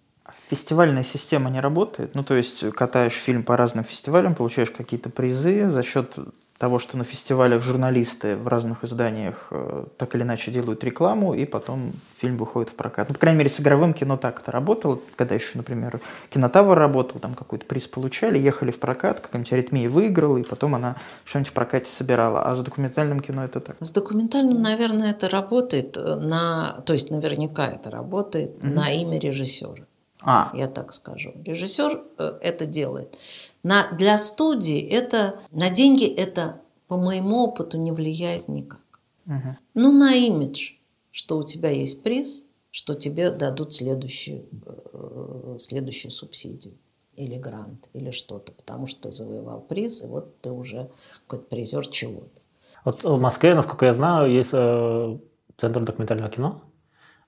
[0.49, 2.15] Фестивальная система не работает.
[2.15, 6.17] Ну, то есть катаешь фильм по разным фестивалям, получаешь какие-то призы за счет
[6.59, 11.45] того, что на фестивалях журналисты в разных изданиях э, так или иначе делают рекламу, и
[11.45, 13.09] потом фильм выходит в прокат.
[13.09, 16.01] Ну, по крайней мере, с игровым кино так это работало, когда еще, например,
[16.31, 20.97] Кинотавр работал, там какой-то приз получали, ехали в прокат, какая-нибудь аритмия выиграла, и потом она
[21.25, 22.43] что-нибудь в прокате собирала.
[22.43, 23.77] А с документальным кино это так?
[23.79, 26.83] С документальным, наверное, это работает на...
[26.85, 28.73] То есть наверняка это работает mm-hmm.
[28.73, 29.85] на имя режиссера.
[30.21, 30.51] А.
[30.55, 31.33] Я так скажу.
[31.45, 33.17] Режиссер э, это делает.
[33.63, 38.81] На, для студии это, на деньги это, по моему опыту, не влияет никак.
[39.27, 39.57] Угу.
[39.75, 40.75] Ну, на имидж,
[41.11, 44.47] что у тебя есть приз, что тебе дадут следующую,
[44.93, 46.75] э, следующую субсидию
[47.17, 50.91] или грант, или что-то, потому что ты завоевал приз, и вот ты уже
[51.27, 52.41] какой-то призер чего-то.
[52.85, 55.19] Вот в Москве, насколько я знаю, есть э,
[55.57, 56.63] Центр документального кино,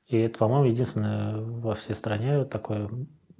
[0.07, 2.89] и это, по-моему, единственное во всей стране такое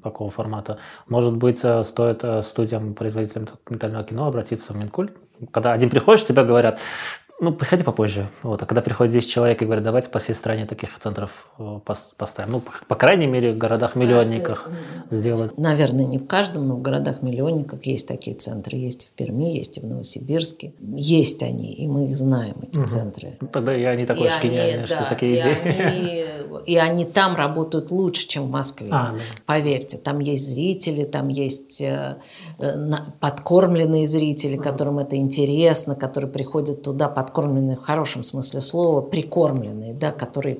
[0.03, 0.79] такого формата.
[1.09, 5.13] Может быть, э, стоит э, студиям, производителям документального кино обратиться в Минкульт?
[5.53, 6.79] Когда один приходишь, тебе говорят,
[7.43, 8.29] Ну, приходи попозже.
[8.43, 8.63] Вот.
[8.63, 11.79] А когда приходит 10 человек и говорят, давайте по всей стране таких центров э,
[12.19, 12.53] поставим.
[12.53, 14.69] Ну, по, крайней мере, в городах-миллионниках
[15.11, 15.57] сделать.
[15.57, 18.77] Наверное, не в каждом, но в городах-миллионниках есть такие центры.
[18.77, 20.75] Есть в Перми, есть и в Новосибирске.
[20.81, 22.89] Есть они, и мы их знаем, эти угу.
[22.89, 23.39] центры.
[23.41, 25.81] Ну, тогда и они такой же гениальные, да, что такие и идеи.
[25.81, 26.25] Они,
[26.59, 28.89] и они там работают лучше, чем в Москве.
[28.91, 29.19] А, да.
[29.47, 32.19] Поверьте, там есть зрители, там есть э,
[32.59, 39.01] э подкормленные зрители, которым это интересно, которые приходят туда под подкормленные в хорошем смысле слова,
[39.01, 40.59] прикормленные, да, которые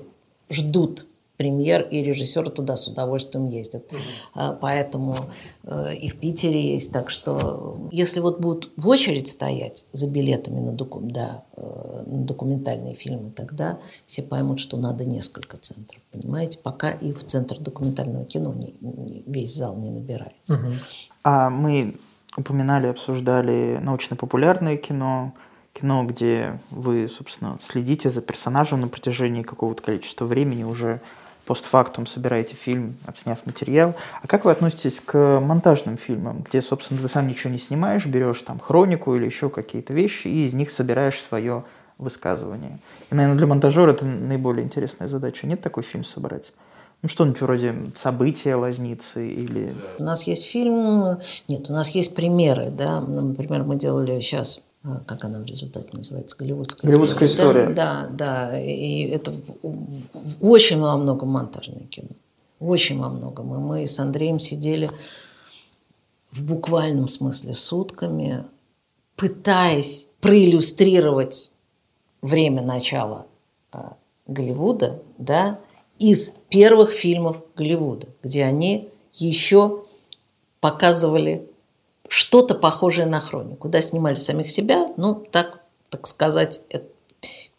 [0.49, 1.07] ждут
[1.41, 3.91] премьер, и режиссеры туда с удовольствием ездят.
[3.91, 4.59] Mm-hmm.
[4.61, 5.17] Поэтому
[5.65, 6.93] э, и в Питере есть.
[6.93, 12.25] Так что если вот будут в очередь стоять за билетами на, доку, да, э, на
[12.25, 16.03] документальные фильмы, тогда все поймут, что надо несколько центров.
[16.13, 20.57] Понимаете, пока и в центр документального кино не, не, весь зал не набирается.
[20.57, 20.75] Mm-hmm.
[21.25, 21.97] А мы
[22.37, 25.33] упоминали, обсуждали научно-популярное кино,
[25.73, 31.01] кино, где вы, собственно, следите за персонажем на протяжении какого-то количества времени, уже
[31.51, 33.97] постфактум собираете фильм, отсняв материал.
[34.23, 38.41] А как вы относитесь к монтажным фильмам, где, собственно, ты сам ничего не снимаешь, берешь
[38.43, 41.65] там хронику или еще какие-то вещи и из них собираешь свое
[41.99, 42.79] высказывание?
[43.11, 45.45] И, наверное, для монтажера это наиболее интересная задача.
[45.49, 46.45] Нет такой фильм собрать?
[47.03, 49.75] Ну, что-нибудь вроде события лазницы или...
[49.99, 51.19] У нас есть фильм...
[51.49, 53.01] Нет, у нас есть примеры, да.
[53.01, 57.61] Например, мы делали сейчас как она в результате называется, голливудская, голливудская история.
[57.61, 57.75] история.
[57.75, 59.33] Да, да, и это
[60.41, 62.09] очень во многом монтажное кино.
[62.61, 63.55] Очень во многом.
[63.55, 64.91] И мы с Андреем сидели
[66.31, 68.45] в буквальном смысле сутками,
[69.17, 71.53] пытаясь проиллюстрировать
[72.23, 73.27] время начала
[73.73, 75.59] а, Голливуда, да,
[75.99, 79.85] из первых фильмов Голливуда, где они еще
[80.61, 81.50] показывали
[82.11, 83.69] что-то похожее на хронику.
[83.69, 86.63] Да, снимали самих себя, ну, так, так сказать,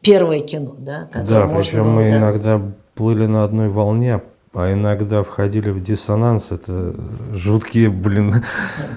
[0.02, 2.18] первое кино, да, которое Да, причем было, мы да.
[2.18, 2.62] иногда
[2.94, 4.22] плыли на одной волне,
[4.54, 6.94] а иногда входили в диссонанс, это
[7.34, 8.44] жуткие, блин.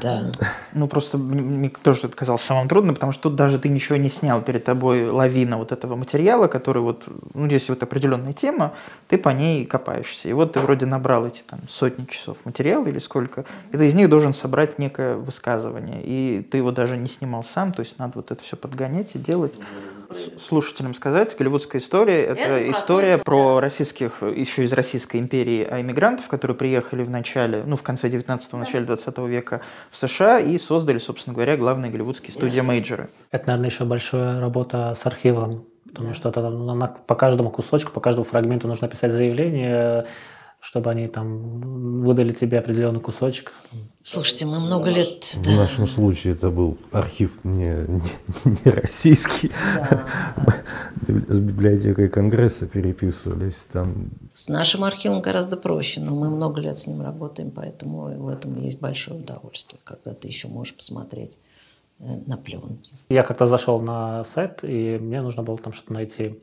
[0.02, 0.32] Да.
[0.72, 4.09] Ну, просто мне тоже это казалось самым трудным, потому что тут даже ты ничего не
[4.09, 8.74] снял, перед тобой лавина вот этого материала, который вот, ну, здесь вот определенная тема,
[9.07, 10.28] ты по ней копаешься.
[10.28, 13.94] И вот ты вроде набрал эти там сотни часов материала или сколько, и ты из
[13.94, 16.02] них должен собрать некое высказывание.
[16.02, 19.18] И ты его даже не снимал сам, то есть надо вот это все подгонять и
[19.20, 19.55] делать
[20.39, 25.81] слушателям сказать, голливудская история– это, это история про, про российских, еще из Российской империи, а
[25.81, 29.61] иммигрантов, которые приехали в начале, ну, в конце 19-го, начале 20 века
[29.91, 33.09] в США и создали, собственно говоря, главные голливудские студии мейджоры.
[33.31, 38.25] Это, наверное, еще большая работа с архивом, потому что там по каждому кусочку, по каждому
[38.25, 40.07] фрагменту нужно писать заявление,
[40.65, 43.53] чтобы они там выдали тебе определенный кусочек.
[44.03, 45.23] Слушайте, мы много лет...
[45.23, 45.57] В да.
[45.57, 48.03] нашем случае это был архив не, не,
[48.65, 49.53] не российский.
[49.75, 50.07] Да.
[51.29, 54.09] С библиотекой Конгресса переписывались там.
[54.33, 58.59] С нашим архивом гораздо проще, но мы много лет с ним работаем, поэтому в этом
[58.59, 61.41] есть большое удовольствие, когда ты еще можешь посмотреть
[61.99, 62.91] э, на пленке.
[63.11, 66.41] Я как-то зашел на сайт, и мне нужно было там что-то найти.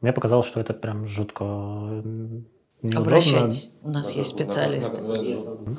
[0.00, 2.02] Мне показалось, что это прям жутко
[2.82, 3.00] Неудобно.
[3.02, 5.02] Обращайтесь, у нас есть специалисты.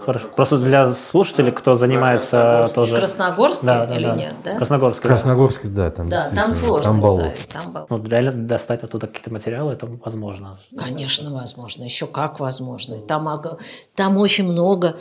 [0.06, 0.28] Хорошо.
[0.36, 2.96] Просто для слушателей, кто занимается тоже...
[2.96, 4.16] Красногорский да, да, или да.
[4.16, 4.56] нет, да?
[4.58, 5.02] Красногорский.
[5.02, 5.90] Красногорский, да.
[5.90, 6.84] Там, да, там сложно.
[6.84, 7.24] Там балл.
[7.52, 10.60] Там Ну, реально достать оттуда какие-то материалы, это возможно.
[10.78, 11.84] Конечно, возможно.
[11.84, 13.00] Еще как возможно.
[13.00, 13.28] Там,
[13.96, 14.96] там очень много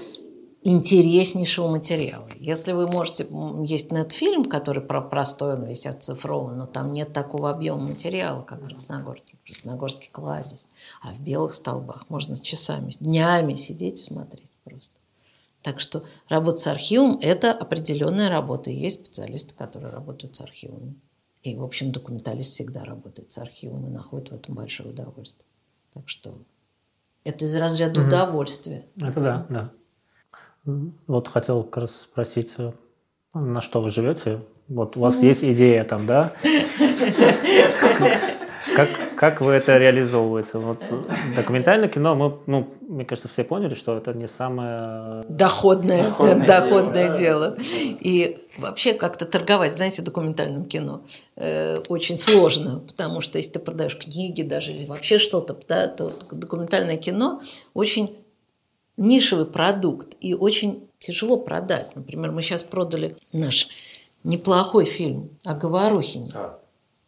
[0.63, 2.29] интереснейшего материала.
[2.39, 3.27] Если вы можете...
[3.65, 8.61] Есть нетфильм, который про простой, он весь оцифрован, но там нет такого объема материала, как
[8.61, 9.37] в Красногорске.
[9.45, 10.69] Красногорский кладезь.
[11.03, 14.99] А в белых столбах можно часами, днями сидеть и смотреть просто.
[15.63, 18.71] Так что работа с архивом– это определенная работа.
[18.71, 20.95] И есть специалисты, которые работают с архивами.
[21.43, 25.49] И, в общем, документалист всегда работает с архивом и находит в этом большое удовольствие.
[25.93, 26.35] Так что
[27.25, 28.07] это из разряда mm-hmm.
[28.07, 28.87] удовольствия.
[28.97, 29.71] Это да, да.
[31.07, 32.73] Вот хотел как раз спросить, э,
[33.35, 34.41] на что вы живете?
[34.69, 35.27] Вот у вас mm.
[35.27, 36.33] есть идея там, да?
[38.77, 40.51] Как, как вы это реализовываете?
[40.55, 40.79] Вот
[41.35, 47.17] документальное кино, мы, ну, мне кажется, все поняли, что это не самое доходное, доходное, доходное
[47.17, 47.57] дело.
[47.57, 47.57] дело.
[48.01, 51.03] И вообще как-то торговать, знаете, документальным кино
[51.37, 56.13] э, очень сложно, потому что если ты продаешь книги даже или вообще что-то, да, то
[56.31, 57.41] документальное кино
[57.75, 58.17] очень
[59.01, 61.97] нишевый продукт и очень тяжело продать.
[61.97, 63.69] Например, мы сейчас продали наш
[64.23, 66.59] неплохой фильм о Говорухине а.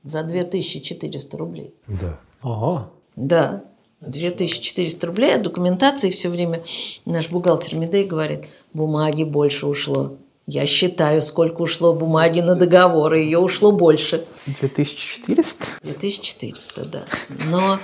[0.02, 1.74] за 2400 рублей.
[1.86, 2.18] Да.
[2.40, 2.90] Ага.
[3.14, 3.64] Да.
[4.00, 6.62] 2400 рублей, а документации все время
[7.04, 10.16] наш бухгалтер Медей говорит, бумаги больше ушло.
[10.46, 14.24] Я считаю, сколько ушло бумаги на договоры, ее ушло больше.
[14.46, 15.64] 2400?
[15.82, 17.02] 2400, да.
[17.46, 17.78] Но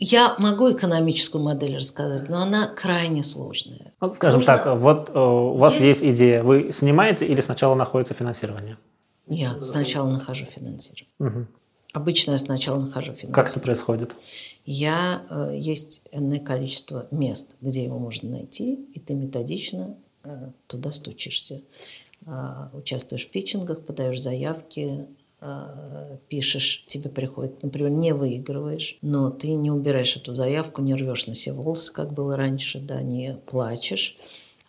[0.00, 3.92] я могу экономическую модель рассказать, но она крайне сложная.
[4.00, 6.16] Ну, скажем Нужно- так, вот э, у вас Есть- есть...
[6.16, 8.78] идея, вы снимаете или сначала находится финансирование?
[9.28, 11.14] Я сначала нахожу финансирование.
[11.18, 11.48] Мгм.
[11.92, 13.62] Обычно я сначала нахожу Как это финансирование.
[13.64, 14.12] происходит?
[14.64, 20.92] Я, э, есть энное количество мест, где его можно найти, и ты методично э, туда
[20.92, 21.62] стучишься.
[22.26, 25.06] А, Участвуешь в питчингах, подаешь заявки,
[25.40, 31.26] а, пишешь, тебе приходит, например, не выигрываешь, но ты не убираешь эту заявку, не рвешь
[31.26, 34.18] на себе волосы, как было раньше, да, не плачешь,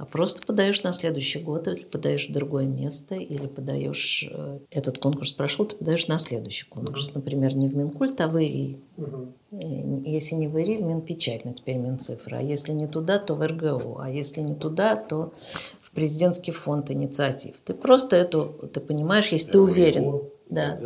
[0.02, 4.98] а просто подаешь на следующий год, или подаешь в другое место, или подаешь, э, этот
[4.98, 8.80] конкурс прошел, ты подаешь на следующий конкурс, например, не в Минкульт, а в ИРИ.
[8.98, 9.62] Э,
[10.04, 12.38] Если не в ИРИ, в Минпечать, ну теперь Минцифра.
[12.38, 14.02] А если не туда, то в РГО.
[14.02, 15.34] А если не туда, то
[15.82, 17.62] в президентский фонд инициатив.
[17.64, 20.80] Ты просто эту, ты понимаешь, если ты уверен, да,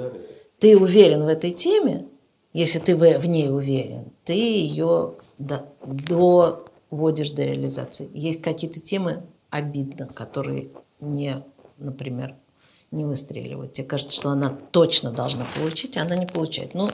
[0.60, 2.06] ты уверен в этой теме,
[2.54, 8.10] если ты в, ней уверен, ты ее до- доводишь до реализации.
[8.14, 10.70] Есть какие-то темы обидно, которые
[11.02, 11.44] не,
[11.78, 12.36] например,
[12.92, 13.74] не выстреливают.
[13.74, 16.74] Тебе кажется, что она точно должна получить, а она не получает.
[16.74, 16.90] Ну,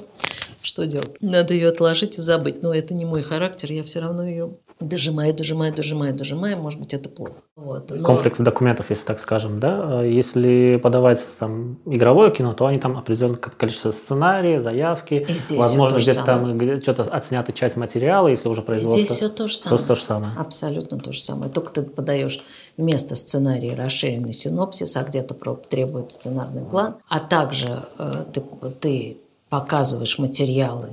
[0.62, 1.22] что делать?
[1.22, 2.64] Надо ее отложить и забыть.
[2.64, 6.58] Но это не мой характер, я все равно ее дожимаю, дожимаю, дожимаю, дожимаю.
[6.58, 7.34] Может быть, это плохо.
[7.56, 7.92] Вот.
[7.92, 10.00] Но- Комплекс документов, если так скажем, да.
[10.00, 15.34] А Если подавать там игровое кино, то они там определенное ко- количество сценария, заявки, И
[15.34, 19.06] здесь возможно, где-то там где- что-то отснята часть материала, если уже производство.
[19.06, 19.84] Здесь все то же самое.
[19.86, 20.34] то же самое.
[20.38, 21.52] Абсолютно то же самое.
[21.52, 22.42] Только ты подаешь
[22.78, 25.34] вместо сценария расширенный синопсис, а где-то
[25.70, 28.42] требует сценарный план, а также э, ты,
[28.80, 29.18] ты
[29.52, 30.92] показываешь материалы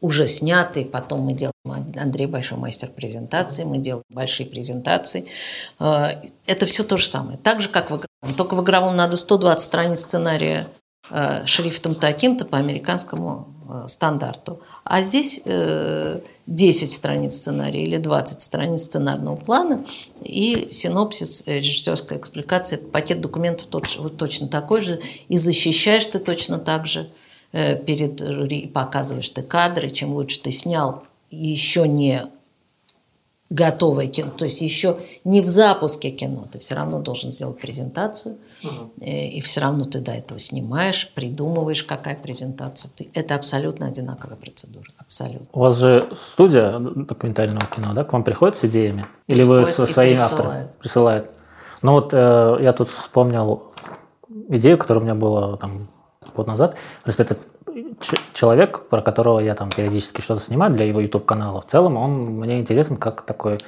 [0.00, 1.52] уже снятые, потом мы делаем,
[1.96, 5.26] Андрей большой мастер презентации, мы делаем большие презентации.
[5.78, 6.12] Э,
[6.46, 7.36] Это все то же самое.
[7.36, 8.36] Так же, как в игровом.
[8.38, 10.66] Только в игровом надо 120 страниц сценария
[11.10, 14.62] э, шрифтом таким-то по американскому э, стандарту.
[14.82, 19.84] А здесь э, 10 страниц сценария или 20 страниц сценарного плана
[20.24, 25.02] и синопсис, режиссерская экспликация, пакет документов тот вот точно такой же.
[25.28, 27.10] И защищаешь ты точно так же
[27.52, 29.90] перед жюри, показываешь ты кадры.
[29.90, 32.30] Чем лучше ты снял еще не
[33.50, 38.36] готовое кино, то есть еще не в запуске кино, ты все равно должен сделать презентацию,
[39.00, 42.92] э, и все равно ты до этого снимаешь, придумываешь, какая презентация.
[42.96, 45.48] Ты, это абсолютно одинаковая процедура, абсолютно.
[45.52, 49.06] У вас же студия документального кино, да, к вам приходит с идеями?
[49.26, 50.40] Или вы Приходит со и своими присылает.
[50.40, 50.68] авторами?
[50.78, 51.30] Присылает.
[51.82, 53.64] Ну вот э, я тут вспомнил
[54.48, 55.88] идею, которая у меня была там
[56.40, 56.74] год назад.
[57.00, 57.36] В принципе, это
[58.32, 61.60] человек, про которого я там периодически что-то снимаю для его YouTube-канала.
[61.60, 63.58] В целом он мне интересен как такой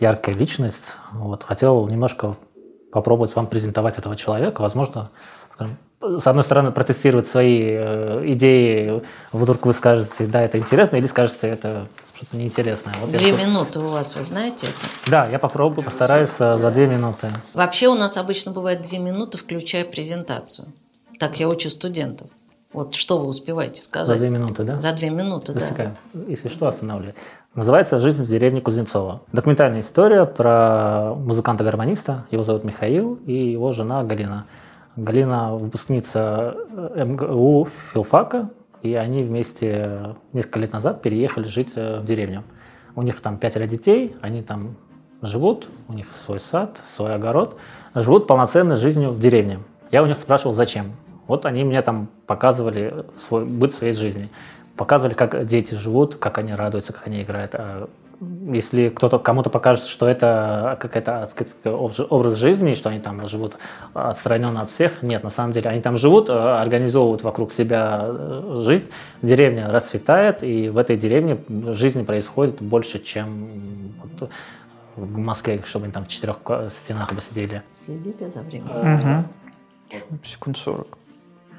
[0.00, 0.82] яркая личность.
[1.12, 1.42] Вот.
[1.44, 2.34] Хотел немножко
[2.90, 4.62] попробовать вам презентовать этого человека.
[4.62, 5.10] Возможно,
[6.00, 11.46] с одной стороны, протестировать свои э, идеи, вдруг вы скажете, да, это интересно, или скажете,
[11.46, 12.94] это что-то неинтересное.
[13.00, 15.10] Вот я Две тут- минуты у вас, вы знаете это?
[15.10, 17.28] Да, я попробую, постараюсь э, за две минуты.
[17.54, 20.68] Вообще у нас обычно бывает две минуты, включая презентацию.
[21.22, 22.26] Так я учу студентов.
[22.72, 24.18] Вот что вы успеваете За сказать?
[24.18, 24.80] две минуты, да?
[24.80, 25.94] За две минуты, да.
[26.26, 27.14] Если что, останавливай.
[27.54, 29.22] Называется «Жизнь в деревне Кузнецова».
[29.30, 32.26] Документальная история про музыканта-гармониста.
[32.32, 34.46] Его зовут Михаил и его жена Галина.
[34.96, 36.56] Галина выпускница
[36.96, 38.50] МГУ филфака,
[38.82, 42.42] и они вместе несколько лет назад переехали жить э, в деревню.
[42.96, 44.74] У них там пятеро детей, они там
[45.20, 47.58] живут, у них свой сад, свой огород,
[47.94, 49.60] живут полноценной жизнью в деревне.
[49.92, 50.94] Я у них спрашивал, зачем.
[51.32, 54.28] Вот они мне там показывали свой быт своей жизни.
[54.76, 57.54] Показывали, как дети живут, как они радуются, как они играют.
[57.54, 57.88] А
[58.52, 61.30] если кто-то кому-то покажет, что это какая-то
[62.10, 63.56] образ жизни, что они там живут
[63.94, 68.56] отстраненно от всех, нет, на самом деле они там живут, э, организовывают вокруг себя э,
[68.66, 68.90] жизнь,
[69.22, 74.28] деревня расцветает, и в этой деревне жизни происходит больше, чем вот
[74.96, 76.36] в Москве, чтобы они там в четырех
[76.84, 77.62] стенах бы сидели.
[77.70, 78.98] Следите за временем.
[78.98, 79.28] Мгм.
[80.24, 80.98] Секунд 40.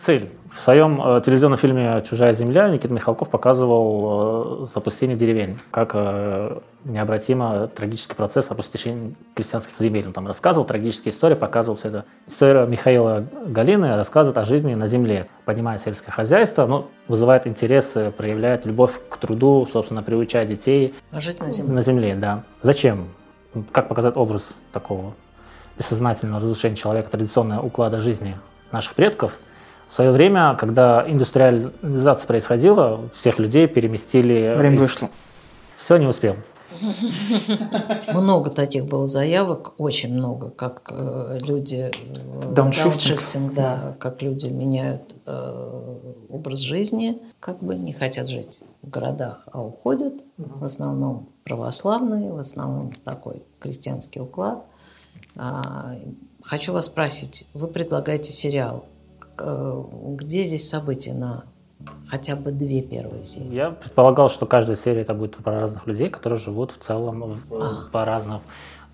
[0.06, 0.30] Цель.
[0.54, 6.60] В своем э, телевизионном фильме «Чужая земля» Никита Михалков показывал э, запустение деревень, как э,
[6.84, 10.06] необратимо трагический процесс опустошения крестьянских земель.
[10.08, 12.06] Он там рассказывал трагические истории, показывал все это.
[12.28, 18.66] История Михаила Галины рассказывает о жизни на земле, поднимая сельское хозяйство, ну, вызывает интерес, проявляет
[18.66, 21.74] любовь к труду, собственно, приучая детей Жить на земле.
[21.74, 22.43] на земле, да.
[22.62, 23.08] Зачем?
[23.72, 25.14] Как показать образ такого
[25.78, 28.38] бессознательного разрушения человека, традиционного уклада жизни
[28.72, 29.32] наших предков?
[29.94, 34.56] В свое время, когда индустриализация происходила, всех людей переместили...
[34.58, 35.08] Время вышло.
[35.86, 36.36] Все, не успел.
[38.12, 41.91] Много таких было заявок, очень много, как э, люди...
[42.56, 42.96] Дауншифтинг.
[42.96, 49.44] Дауншифтинг, да, как люди меняют э, образ жизни, как бы не хотят жить в городах,
[49.52, 50.24] а уходят.
[50.38, 54.66] В основном православные, в основном такой крестьянский уклад.
[55.36, 55.96] А,
[56.41, 58.86] хочу вас спросить, вы предлагаете сериал.
[59.38, 59.84] Э,
[60.16, 61.46] где здесь события на
[62.08, 63.54] хотя бы две первые серии.
[63.54, 67.90] Я предполагал, что каждая серия это будет про разных людей, которые живут в целом а.
[67.92, 68.42] по разным.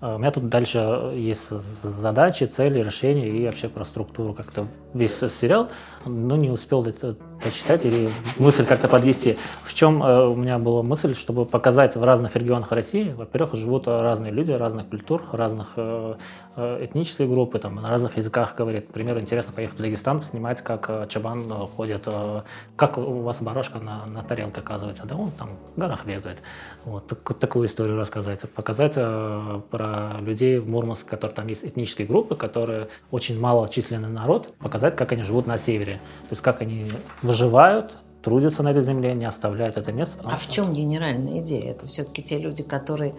[0.00, 0.78] Э, у меня тут дальше
[1.14, 1.42] есть
[1.82, 5.68] задачи, цели, решения и вообще про структуру как-то весь сериал,
[6.04, 9.38] но не успел это почитать или мысль как-то подвести.
[9.64, 13.86] В чем э, у меня была мысль, чтобы показать в разных регионах России, во-первых, живут
[13.86, 16.14] разные люди, разных культур, разных э,
[16.56, 18.88] э этнических групп, там, на разных языках говорят.
[18.88, 22.42] Например, интересно поехать в Дагестан, снимать, как э, чабан э, ходит, э,
[22.76, 26.42] как у вас барашка на, на тарелке оказывается, да, он там в горах бегает.
[26.84, 28.40] Вот, так, такую историю рассказать.
[28.50, 34.54] Показать э, про людей в Мурманске, которые там есть этнические группы, которые очень малочисленный народ,
[34.58, 35.94] показать, как они живут на севере.
[36.22, 40.14] То есть как они выживают, трудятся на этой земле, не оставляют это место.
[40.24, 41.72] А в чем генеральная идея?
[41.72, 43.14] Это все-таки те люди, которые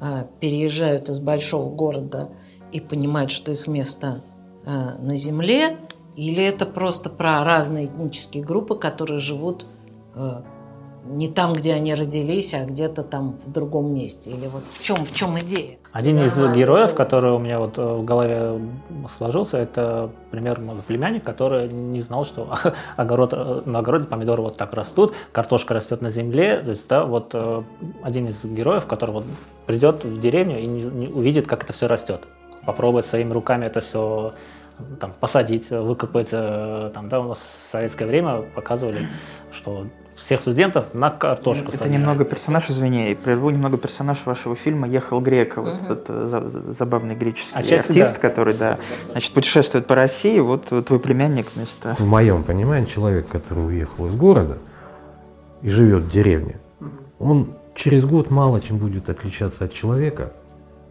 [0.00, 2.30] э, переезжают из большого города
[2.72, 4.22] и понимают, что их место
[4.64, 5.76] э, на земле,
[6.16, 9.66] или это просто про разные этнические группы, которые живут
[10.14, 10.42] э,
[11.08, 14.30] не там, где они родились, а где-то там в другом месте?
[14.30, 15.78] Или вот в чем, в чем идея?
[15.92, 18.60] Один из героев, который у меня вот э, в голове
[19.16, 22.54] сложился, это примерно племянник, который не знал, что
[22.96, 26.60] огород, э, на огороде помидоры вот так растут, картошка растет на земле.
[26.62, 27.62] То есть, да, вот э,
[28.02, 29.24] один из героев, который вот
[29.66, 32.24] придет в деревню и не, не увидит, как это все растет.
[32.66, 34.34] Попробует своими руками это все
[35.00, 36.30] там, посадить, выкопать.
[36.30, 39.08] Там, да, у нас в советское время показывали,
[39.50, 39.86] что
[40.16, 41.92] всех студентов на картошку Это собирает.
[41.92, 47.54] немного персонаж, извини, прерву немного персонаж вашего фильма «Ехал Грека», вот этот э, забавный греческий
[47.54, 48.28] Отчасти артист, да.
[48.28, 48.78] который, да,
[49.10, 51.94] значит, путешествует по России, вот твой племянник вместо...
[51.98, 54.58] В моем понимании, человек, который уехал из города
[55.62, 56.56] и живет в деревне,
[57.18, 60.32] он через год мало чем будет отличаться от человека,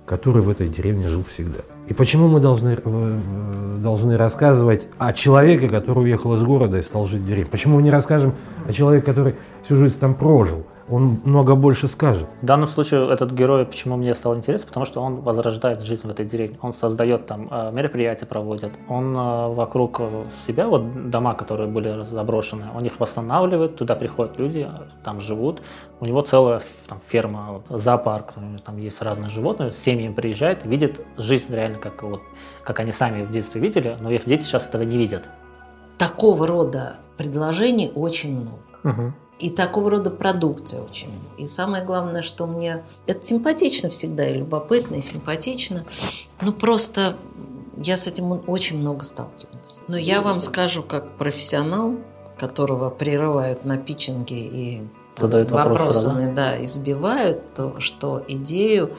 [0.05, 1.61] который в этой деревне жил всегда.
[1.87, 7.05] И почему мы должны, э, должны рассказывать о человеке, который уехал из города и стал
[7.05, 7.49] жить в деревне?
[7.49, 8.33] Почему мы не расскажем
[8.67, 10.65] о человеке, который всю жизнь там прожил?
[10.89, 12.27] Он много больше скажет.
[12.41, 16.09] В данном случае этот герой, почему мне стал интересен, потому что он возрождает жизнь в
[16.09, 16.57] этой деревне.
[16.61, 18.71] Он создает там э, мероприятия, проводит.
[18.87, 20.01] Он э, вокруг
[20.45, 24.69] себя, вот дома, которые были заброшены, он их восстанавливает, туда приходят люди,
[25.03, 25.61] там живут.
[25.99, 28.33] У него целая там, ферма, зоопарк,
[28.63, 32.21] там есть разные животные, с семьями приезжает, видит жизнь реально, как, вот,
[32.63, 35.23] как они сами в детстве видели, но их дети сейчас этого не видят.
[35.97, 38.59] Такого рода предложений очень много.
[38.83, 39.13] Угу.
[39.39, 41.09] И такого рода продукция очень.
[41.37, 45.83] И самое главное, что мне это симпатично всегда, и любопытно, и симпатично.
[46.41, 47.17] Ну, просто
[47.77, 49.81] я с этим очень много сталкивалась.
[49.87, 51.95] Но я вам скажу, как профессионал,
[52.37, 54.81] которого прерывают на питчинге и
[55.15, 56.51] там, вопросами да?
[56.51, 58.91] да, избивают, то что идею,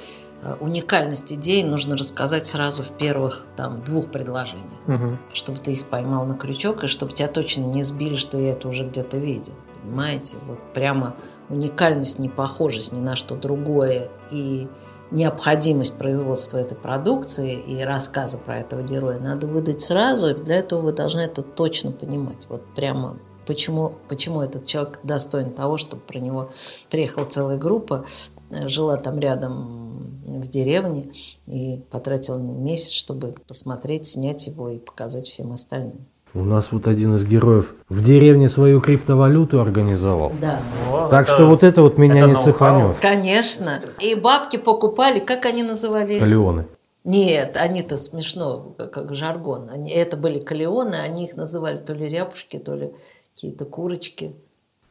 [0.43, 5.19] э, уникальность идеи нужно рассказать сразу в первых там, двух предложениях, угу.
[5.33, 8.69] чтобы ты их поймал на крючок, и чтобы тебя точно не сбили, что я это
[8.69, 9.55] уже где-то видел
[9.87, 10.37] понимаете?
[10.47, 11.17] Вот прямо
[11.49, 14.69] уникальность, непохожесть ни на что другое и
[15.11, 20.81] необходимость производства этой продукции и рассказа про этого героя надо выдать сразу, и для этого
[20.81, 22.47] вы должны это точно понимать.
[22.49, 26.51] Вот прямо почему, почему этот человек достоин того, чтобы про него
[26.91, 28.05] приехала целая группа,
[28.51, 29.87] э, жила там рядом
[30.27, 31.13] в деревне
[31.47, 36.07] и потратила месяц, чтобы посмотреть, снять его и показать всем остальным.
[36.37, 40.33] У нас вот один из героев в деревне свою криптовалюту организовал.
[40.39, 40.61] Да.
[41.09, 42.97] так это, что вот это вот меня это не цепанет.
[43.01, 43.81] Конечно.
[44.01, 46.19] И бабки покупали, как они называли?
[46.19, 46.67] Калеоны.
[47.05, 49.71] Нет, они-то смешно, как, как жаргон.
[49.71, 52.93] Они, это были калеоны, они их называли то ли ряпушки, то ли
[53.33, 54.35] какие-то курочки.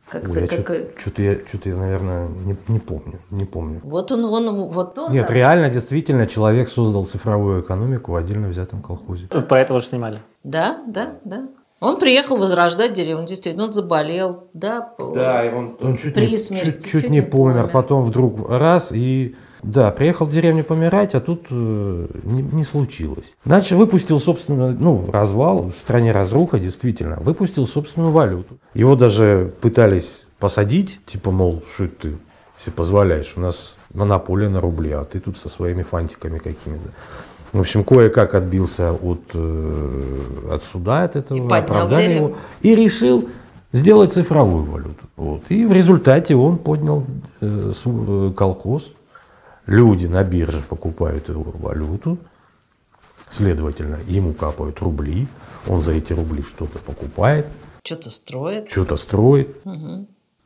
[0.10, 1.00] Как Ой, я как...
[1.00, 3.82] что-то, я, что-то я, наверное, не, не помню, не помню.
[3.84, 5.12] Вот он, он, вот он.
[5.12, 5.34] Нет, да.
[5.34, 9.28] реально, действительно, человек создал цифровую экономику в отдельно взятом колхозе.
[9.28, 10.20] Про это уже снимали.
[10.46, 11.48] Да, да, да.
[11.82, 14.94] Он приехал возрождать деревню, действительно, он заболел, да.
[15.14, 18.06] Да, и он, он чуть, при не, смерти, чуть, чуть, чуть не помер, помер, потом
[18.06, 23.26] вдруг раз и да, приехал в деревню помирать, а тут э, не, не случилось.
[23.44, 28.60] Дальше выпустил, собственно, ну, развал, в стране разруха, действительно, выпустил собственную валюту.
[28.76, 32.18] Его даже пытались посадить, типа, мол, что ты
[32.64, 36.92] себе позволяешь, у нас монополия на рубли, а ты тут со своими фантиками какими-то.
[37.56, 43.30] В общем, кое-как отбился от, э, от суда, от этого, и оправдали его, и решил
[43.72, 45.06] сделать цифровую валюту.
[45.16, 45.44] Вот.
[45.48, 47.06] И в результате он поднял
[47.40, 48.92] э, э колхоз,
[49.68, 52.18] Люди на бирже покупают его валюту,
[53.30, 55.28] следовательно, ему капают рубли,
[55.66, 57.48] он за эти рубли что-то покупает,
[57.84, 58.70] Что-то строит.
[58.70, 59.48] что-то строит.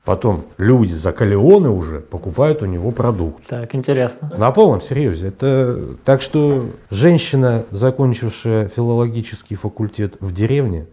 [0.06, 3.46] Потом люди за калионы уже покупают у него продукт.
[3.48, 4.32] Так, интересно.
[4.38, 5.28] На полном серьезе.
[5.28, 10.88] Это так что женщина, закончившая филологический факультет в деревне,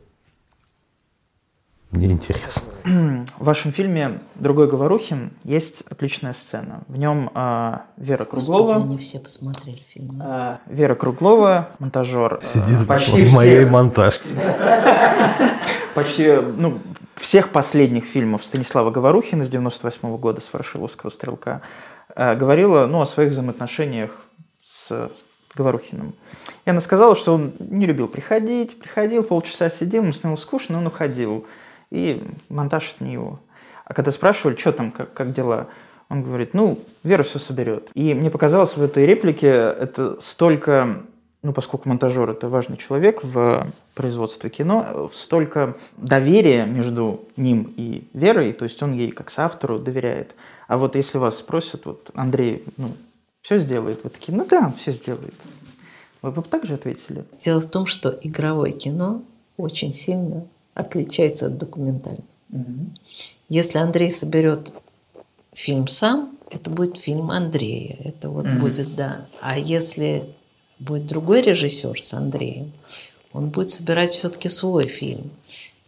[1.92, 2.62] мне интересно.
[2.84, 6.82] В вашем фильме «Другой Говорухин» есть отличная сцена.
[6.88, 10.20] В нем а, Вера Господи, Круглова, они все посмотрели фильм.
[10.22, 14.28] а, Вера Круглова, монтажер, а, Сидит почти в моей всех- монтажке.
[15.94, 16.78] почти ну,
[17.16, 21.62] всех последних фильмов Станислава Говорухина с 98 года, с «Ворошиловского стрелка»,
[22.14, 24.10] э, говорила ну, о своих взаимоотношениях
[24.86, 25.10] с
[25.54, 26.14] Говорухиным.
[26.66, 30.86] И она сказала, что он не любил приходить, приходил, полчаса сидел, ему становилось скучно, он
[30.86, 31.46] уходил.
[31.90, 33.40] И монтаж это не его.
[33.84, 35.68] А когда спрашивали, что там, как, как дела,
[36.08, 37.88] он говорит, ну, Вера все соберет.
[37.94, 41.02] И мне показалось в этой реплике это столько,
[41.46, 48.52] ну, поскольку монтажер это важный человек в производстве кино, столько доверия между ним и Верой,
[48.52, 50.34] то есть он ей как соавтору доверяет.
[50.66, 52.88] А вот если вас спросят, вот Андрей, ну,
[53.42, 55.34] все сделает, вы такие, ну да, все сделает.
[56.20, 57.24] Вы бы так же ответили?
[57.38, 59.22] Дело в том, что игровое кино
[59.56, 60.44] очень сильно
[60.74, 62.24] отличается от документального.
[63.48, 64.72] Если Андрей соберет
[65.52, 67.96] фильм сам, это будет фильм Андрея.
[68.02, 69.26] Это вот будет, да.
[69.40, 70.34] А если
[70.78, 72.72] будет другой режиссер с Андреем,
[73.32, 75.30] он будет собирать все-таки свой фильм.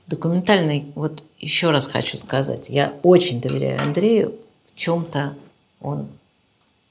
[0.07, 4.35] Документальный, вот еще раз хочу сказать, я очень доверяю Андрею,
[4.73, 5.35] в чем-то
[5.81, 6.09] он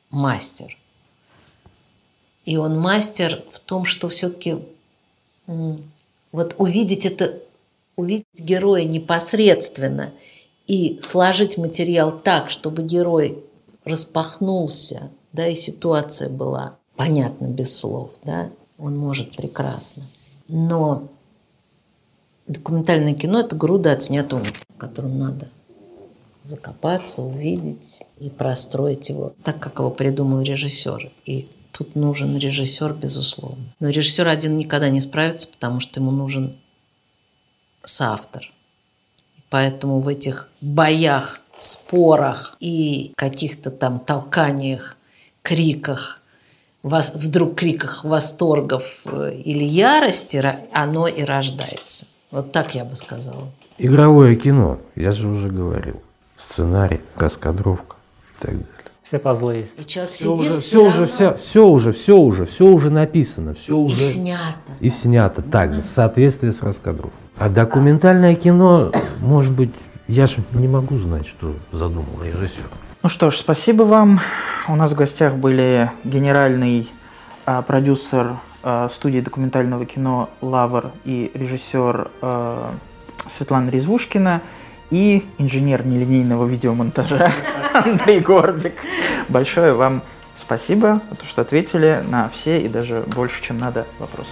[0.10, 0.78] мастер.
[2.46, 4.58] И он мастер в том, что все-таки
[5.46, 7.40] вот увидеть это,
[7.96, 10.14] увидеть героя непосредственно
[10.68, 13.44] и сложить материал так, чтобы герой
[13.84, 20.04] распахнулся, да, и ситуация была понятна без слов, да, он может прекрасно.
[20.48, 21.10] Но
[22.48, 25.50] документальное кино– это груда отснятого, в котором надо
[26.44, 31.12] закопаться, увидеть и простроить его так, как его придумал режиссер.
[31.26, 33.66] И тут нужен режиссер, безусловно.
[33.80, 36.58] Но режиссер один никогда не справится, потому что ему нужен
[37.84, 38.52] соавтор.
[39.50, 44.98] Поэтому в этих боях, спорах и каких-то там толканиях,
[45.42, 46.22] криках,
[46.88, 52.08] вос- вдруг криках восторгов э, или ярости оно и рождается.
[52.32, 53.44] Вот так я бы сказала.
[53.78, 56.02] Игровое кино, я же уже говорил.
[56.38, 57.96] Сценарий, раскадровка
[58.40, 58.68] и так далее.
[59.04, 59.72] Все пазлы есть.
[59.78, 63.54] И человек Все сидит уже, все уже, все, все уже, все уже, все уже написано,
[63.54, 64.42] все и уже снято.
[64.82, 67.12] и снято также, в соответствии с раскадровкой.
[67.38, 69.72] А документальное кино, может быть,
[70.10, 72.70] я же не могу знать, что задумал режиссер.
[73.08, 74.20] Ну что ж, спасибо вам.
[74.68, 76.92] У нас в гостях были генеральный
[77.46, 82.72] а, продюсер а, студии документального кино «Лавр» и режиссер а,
[83.38, 84.42] Светлана Резвушкина
[84.90, 87.32] и инженер нелинейного видеомонтажа
[87.74, 88.76] Андрей Горбик.
[89.30, 90.02] Большое вам
[90.36, 94.32] спасибо за то, что ответили на все и даже больше, чем надо вопросы.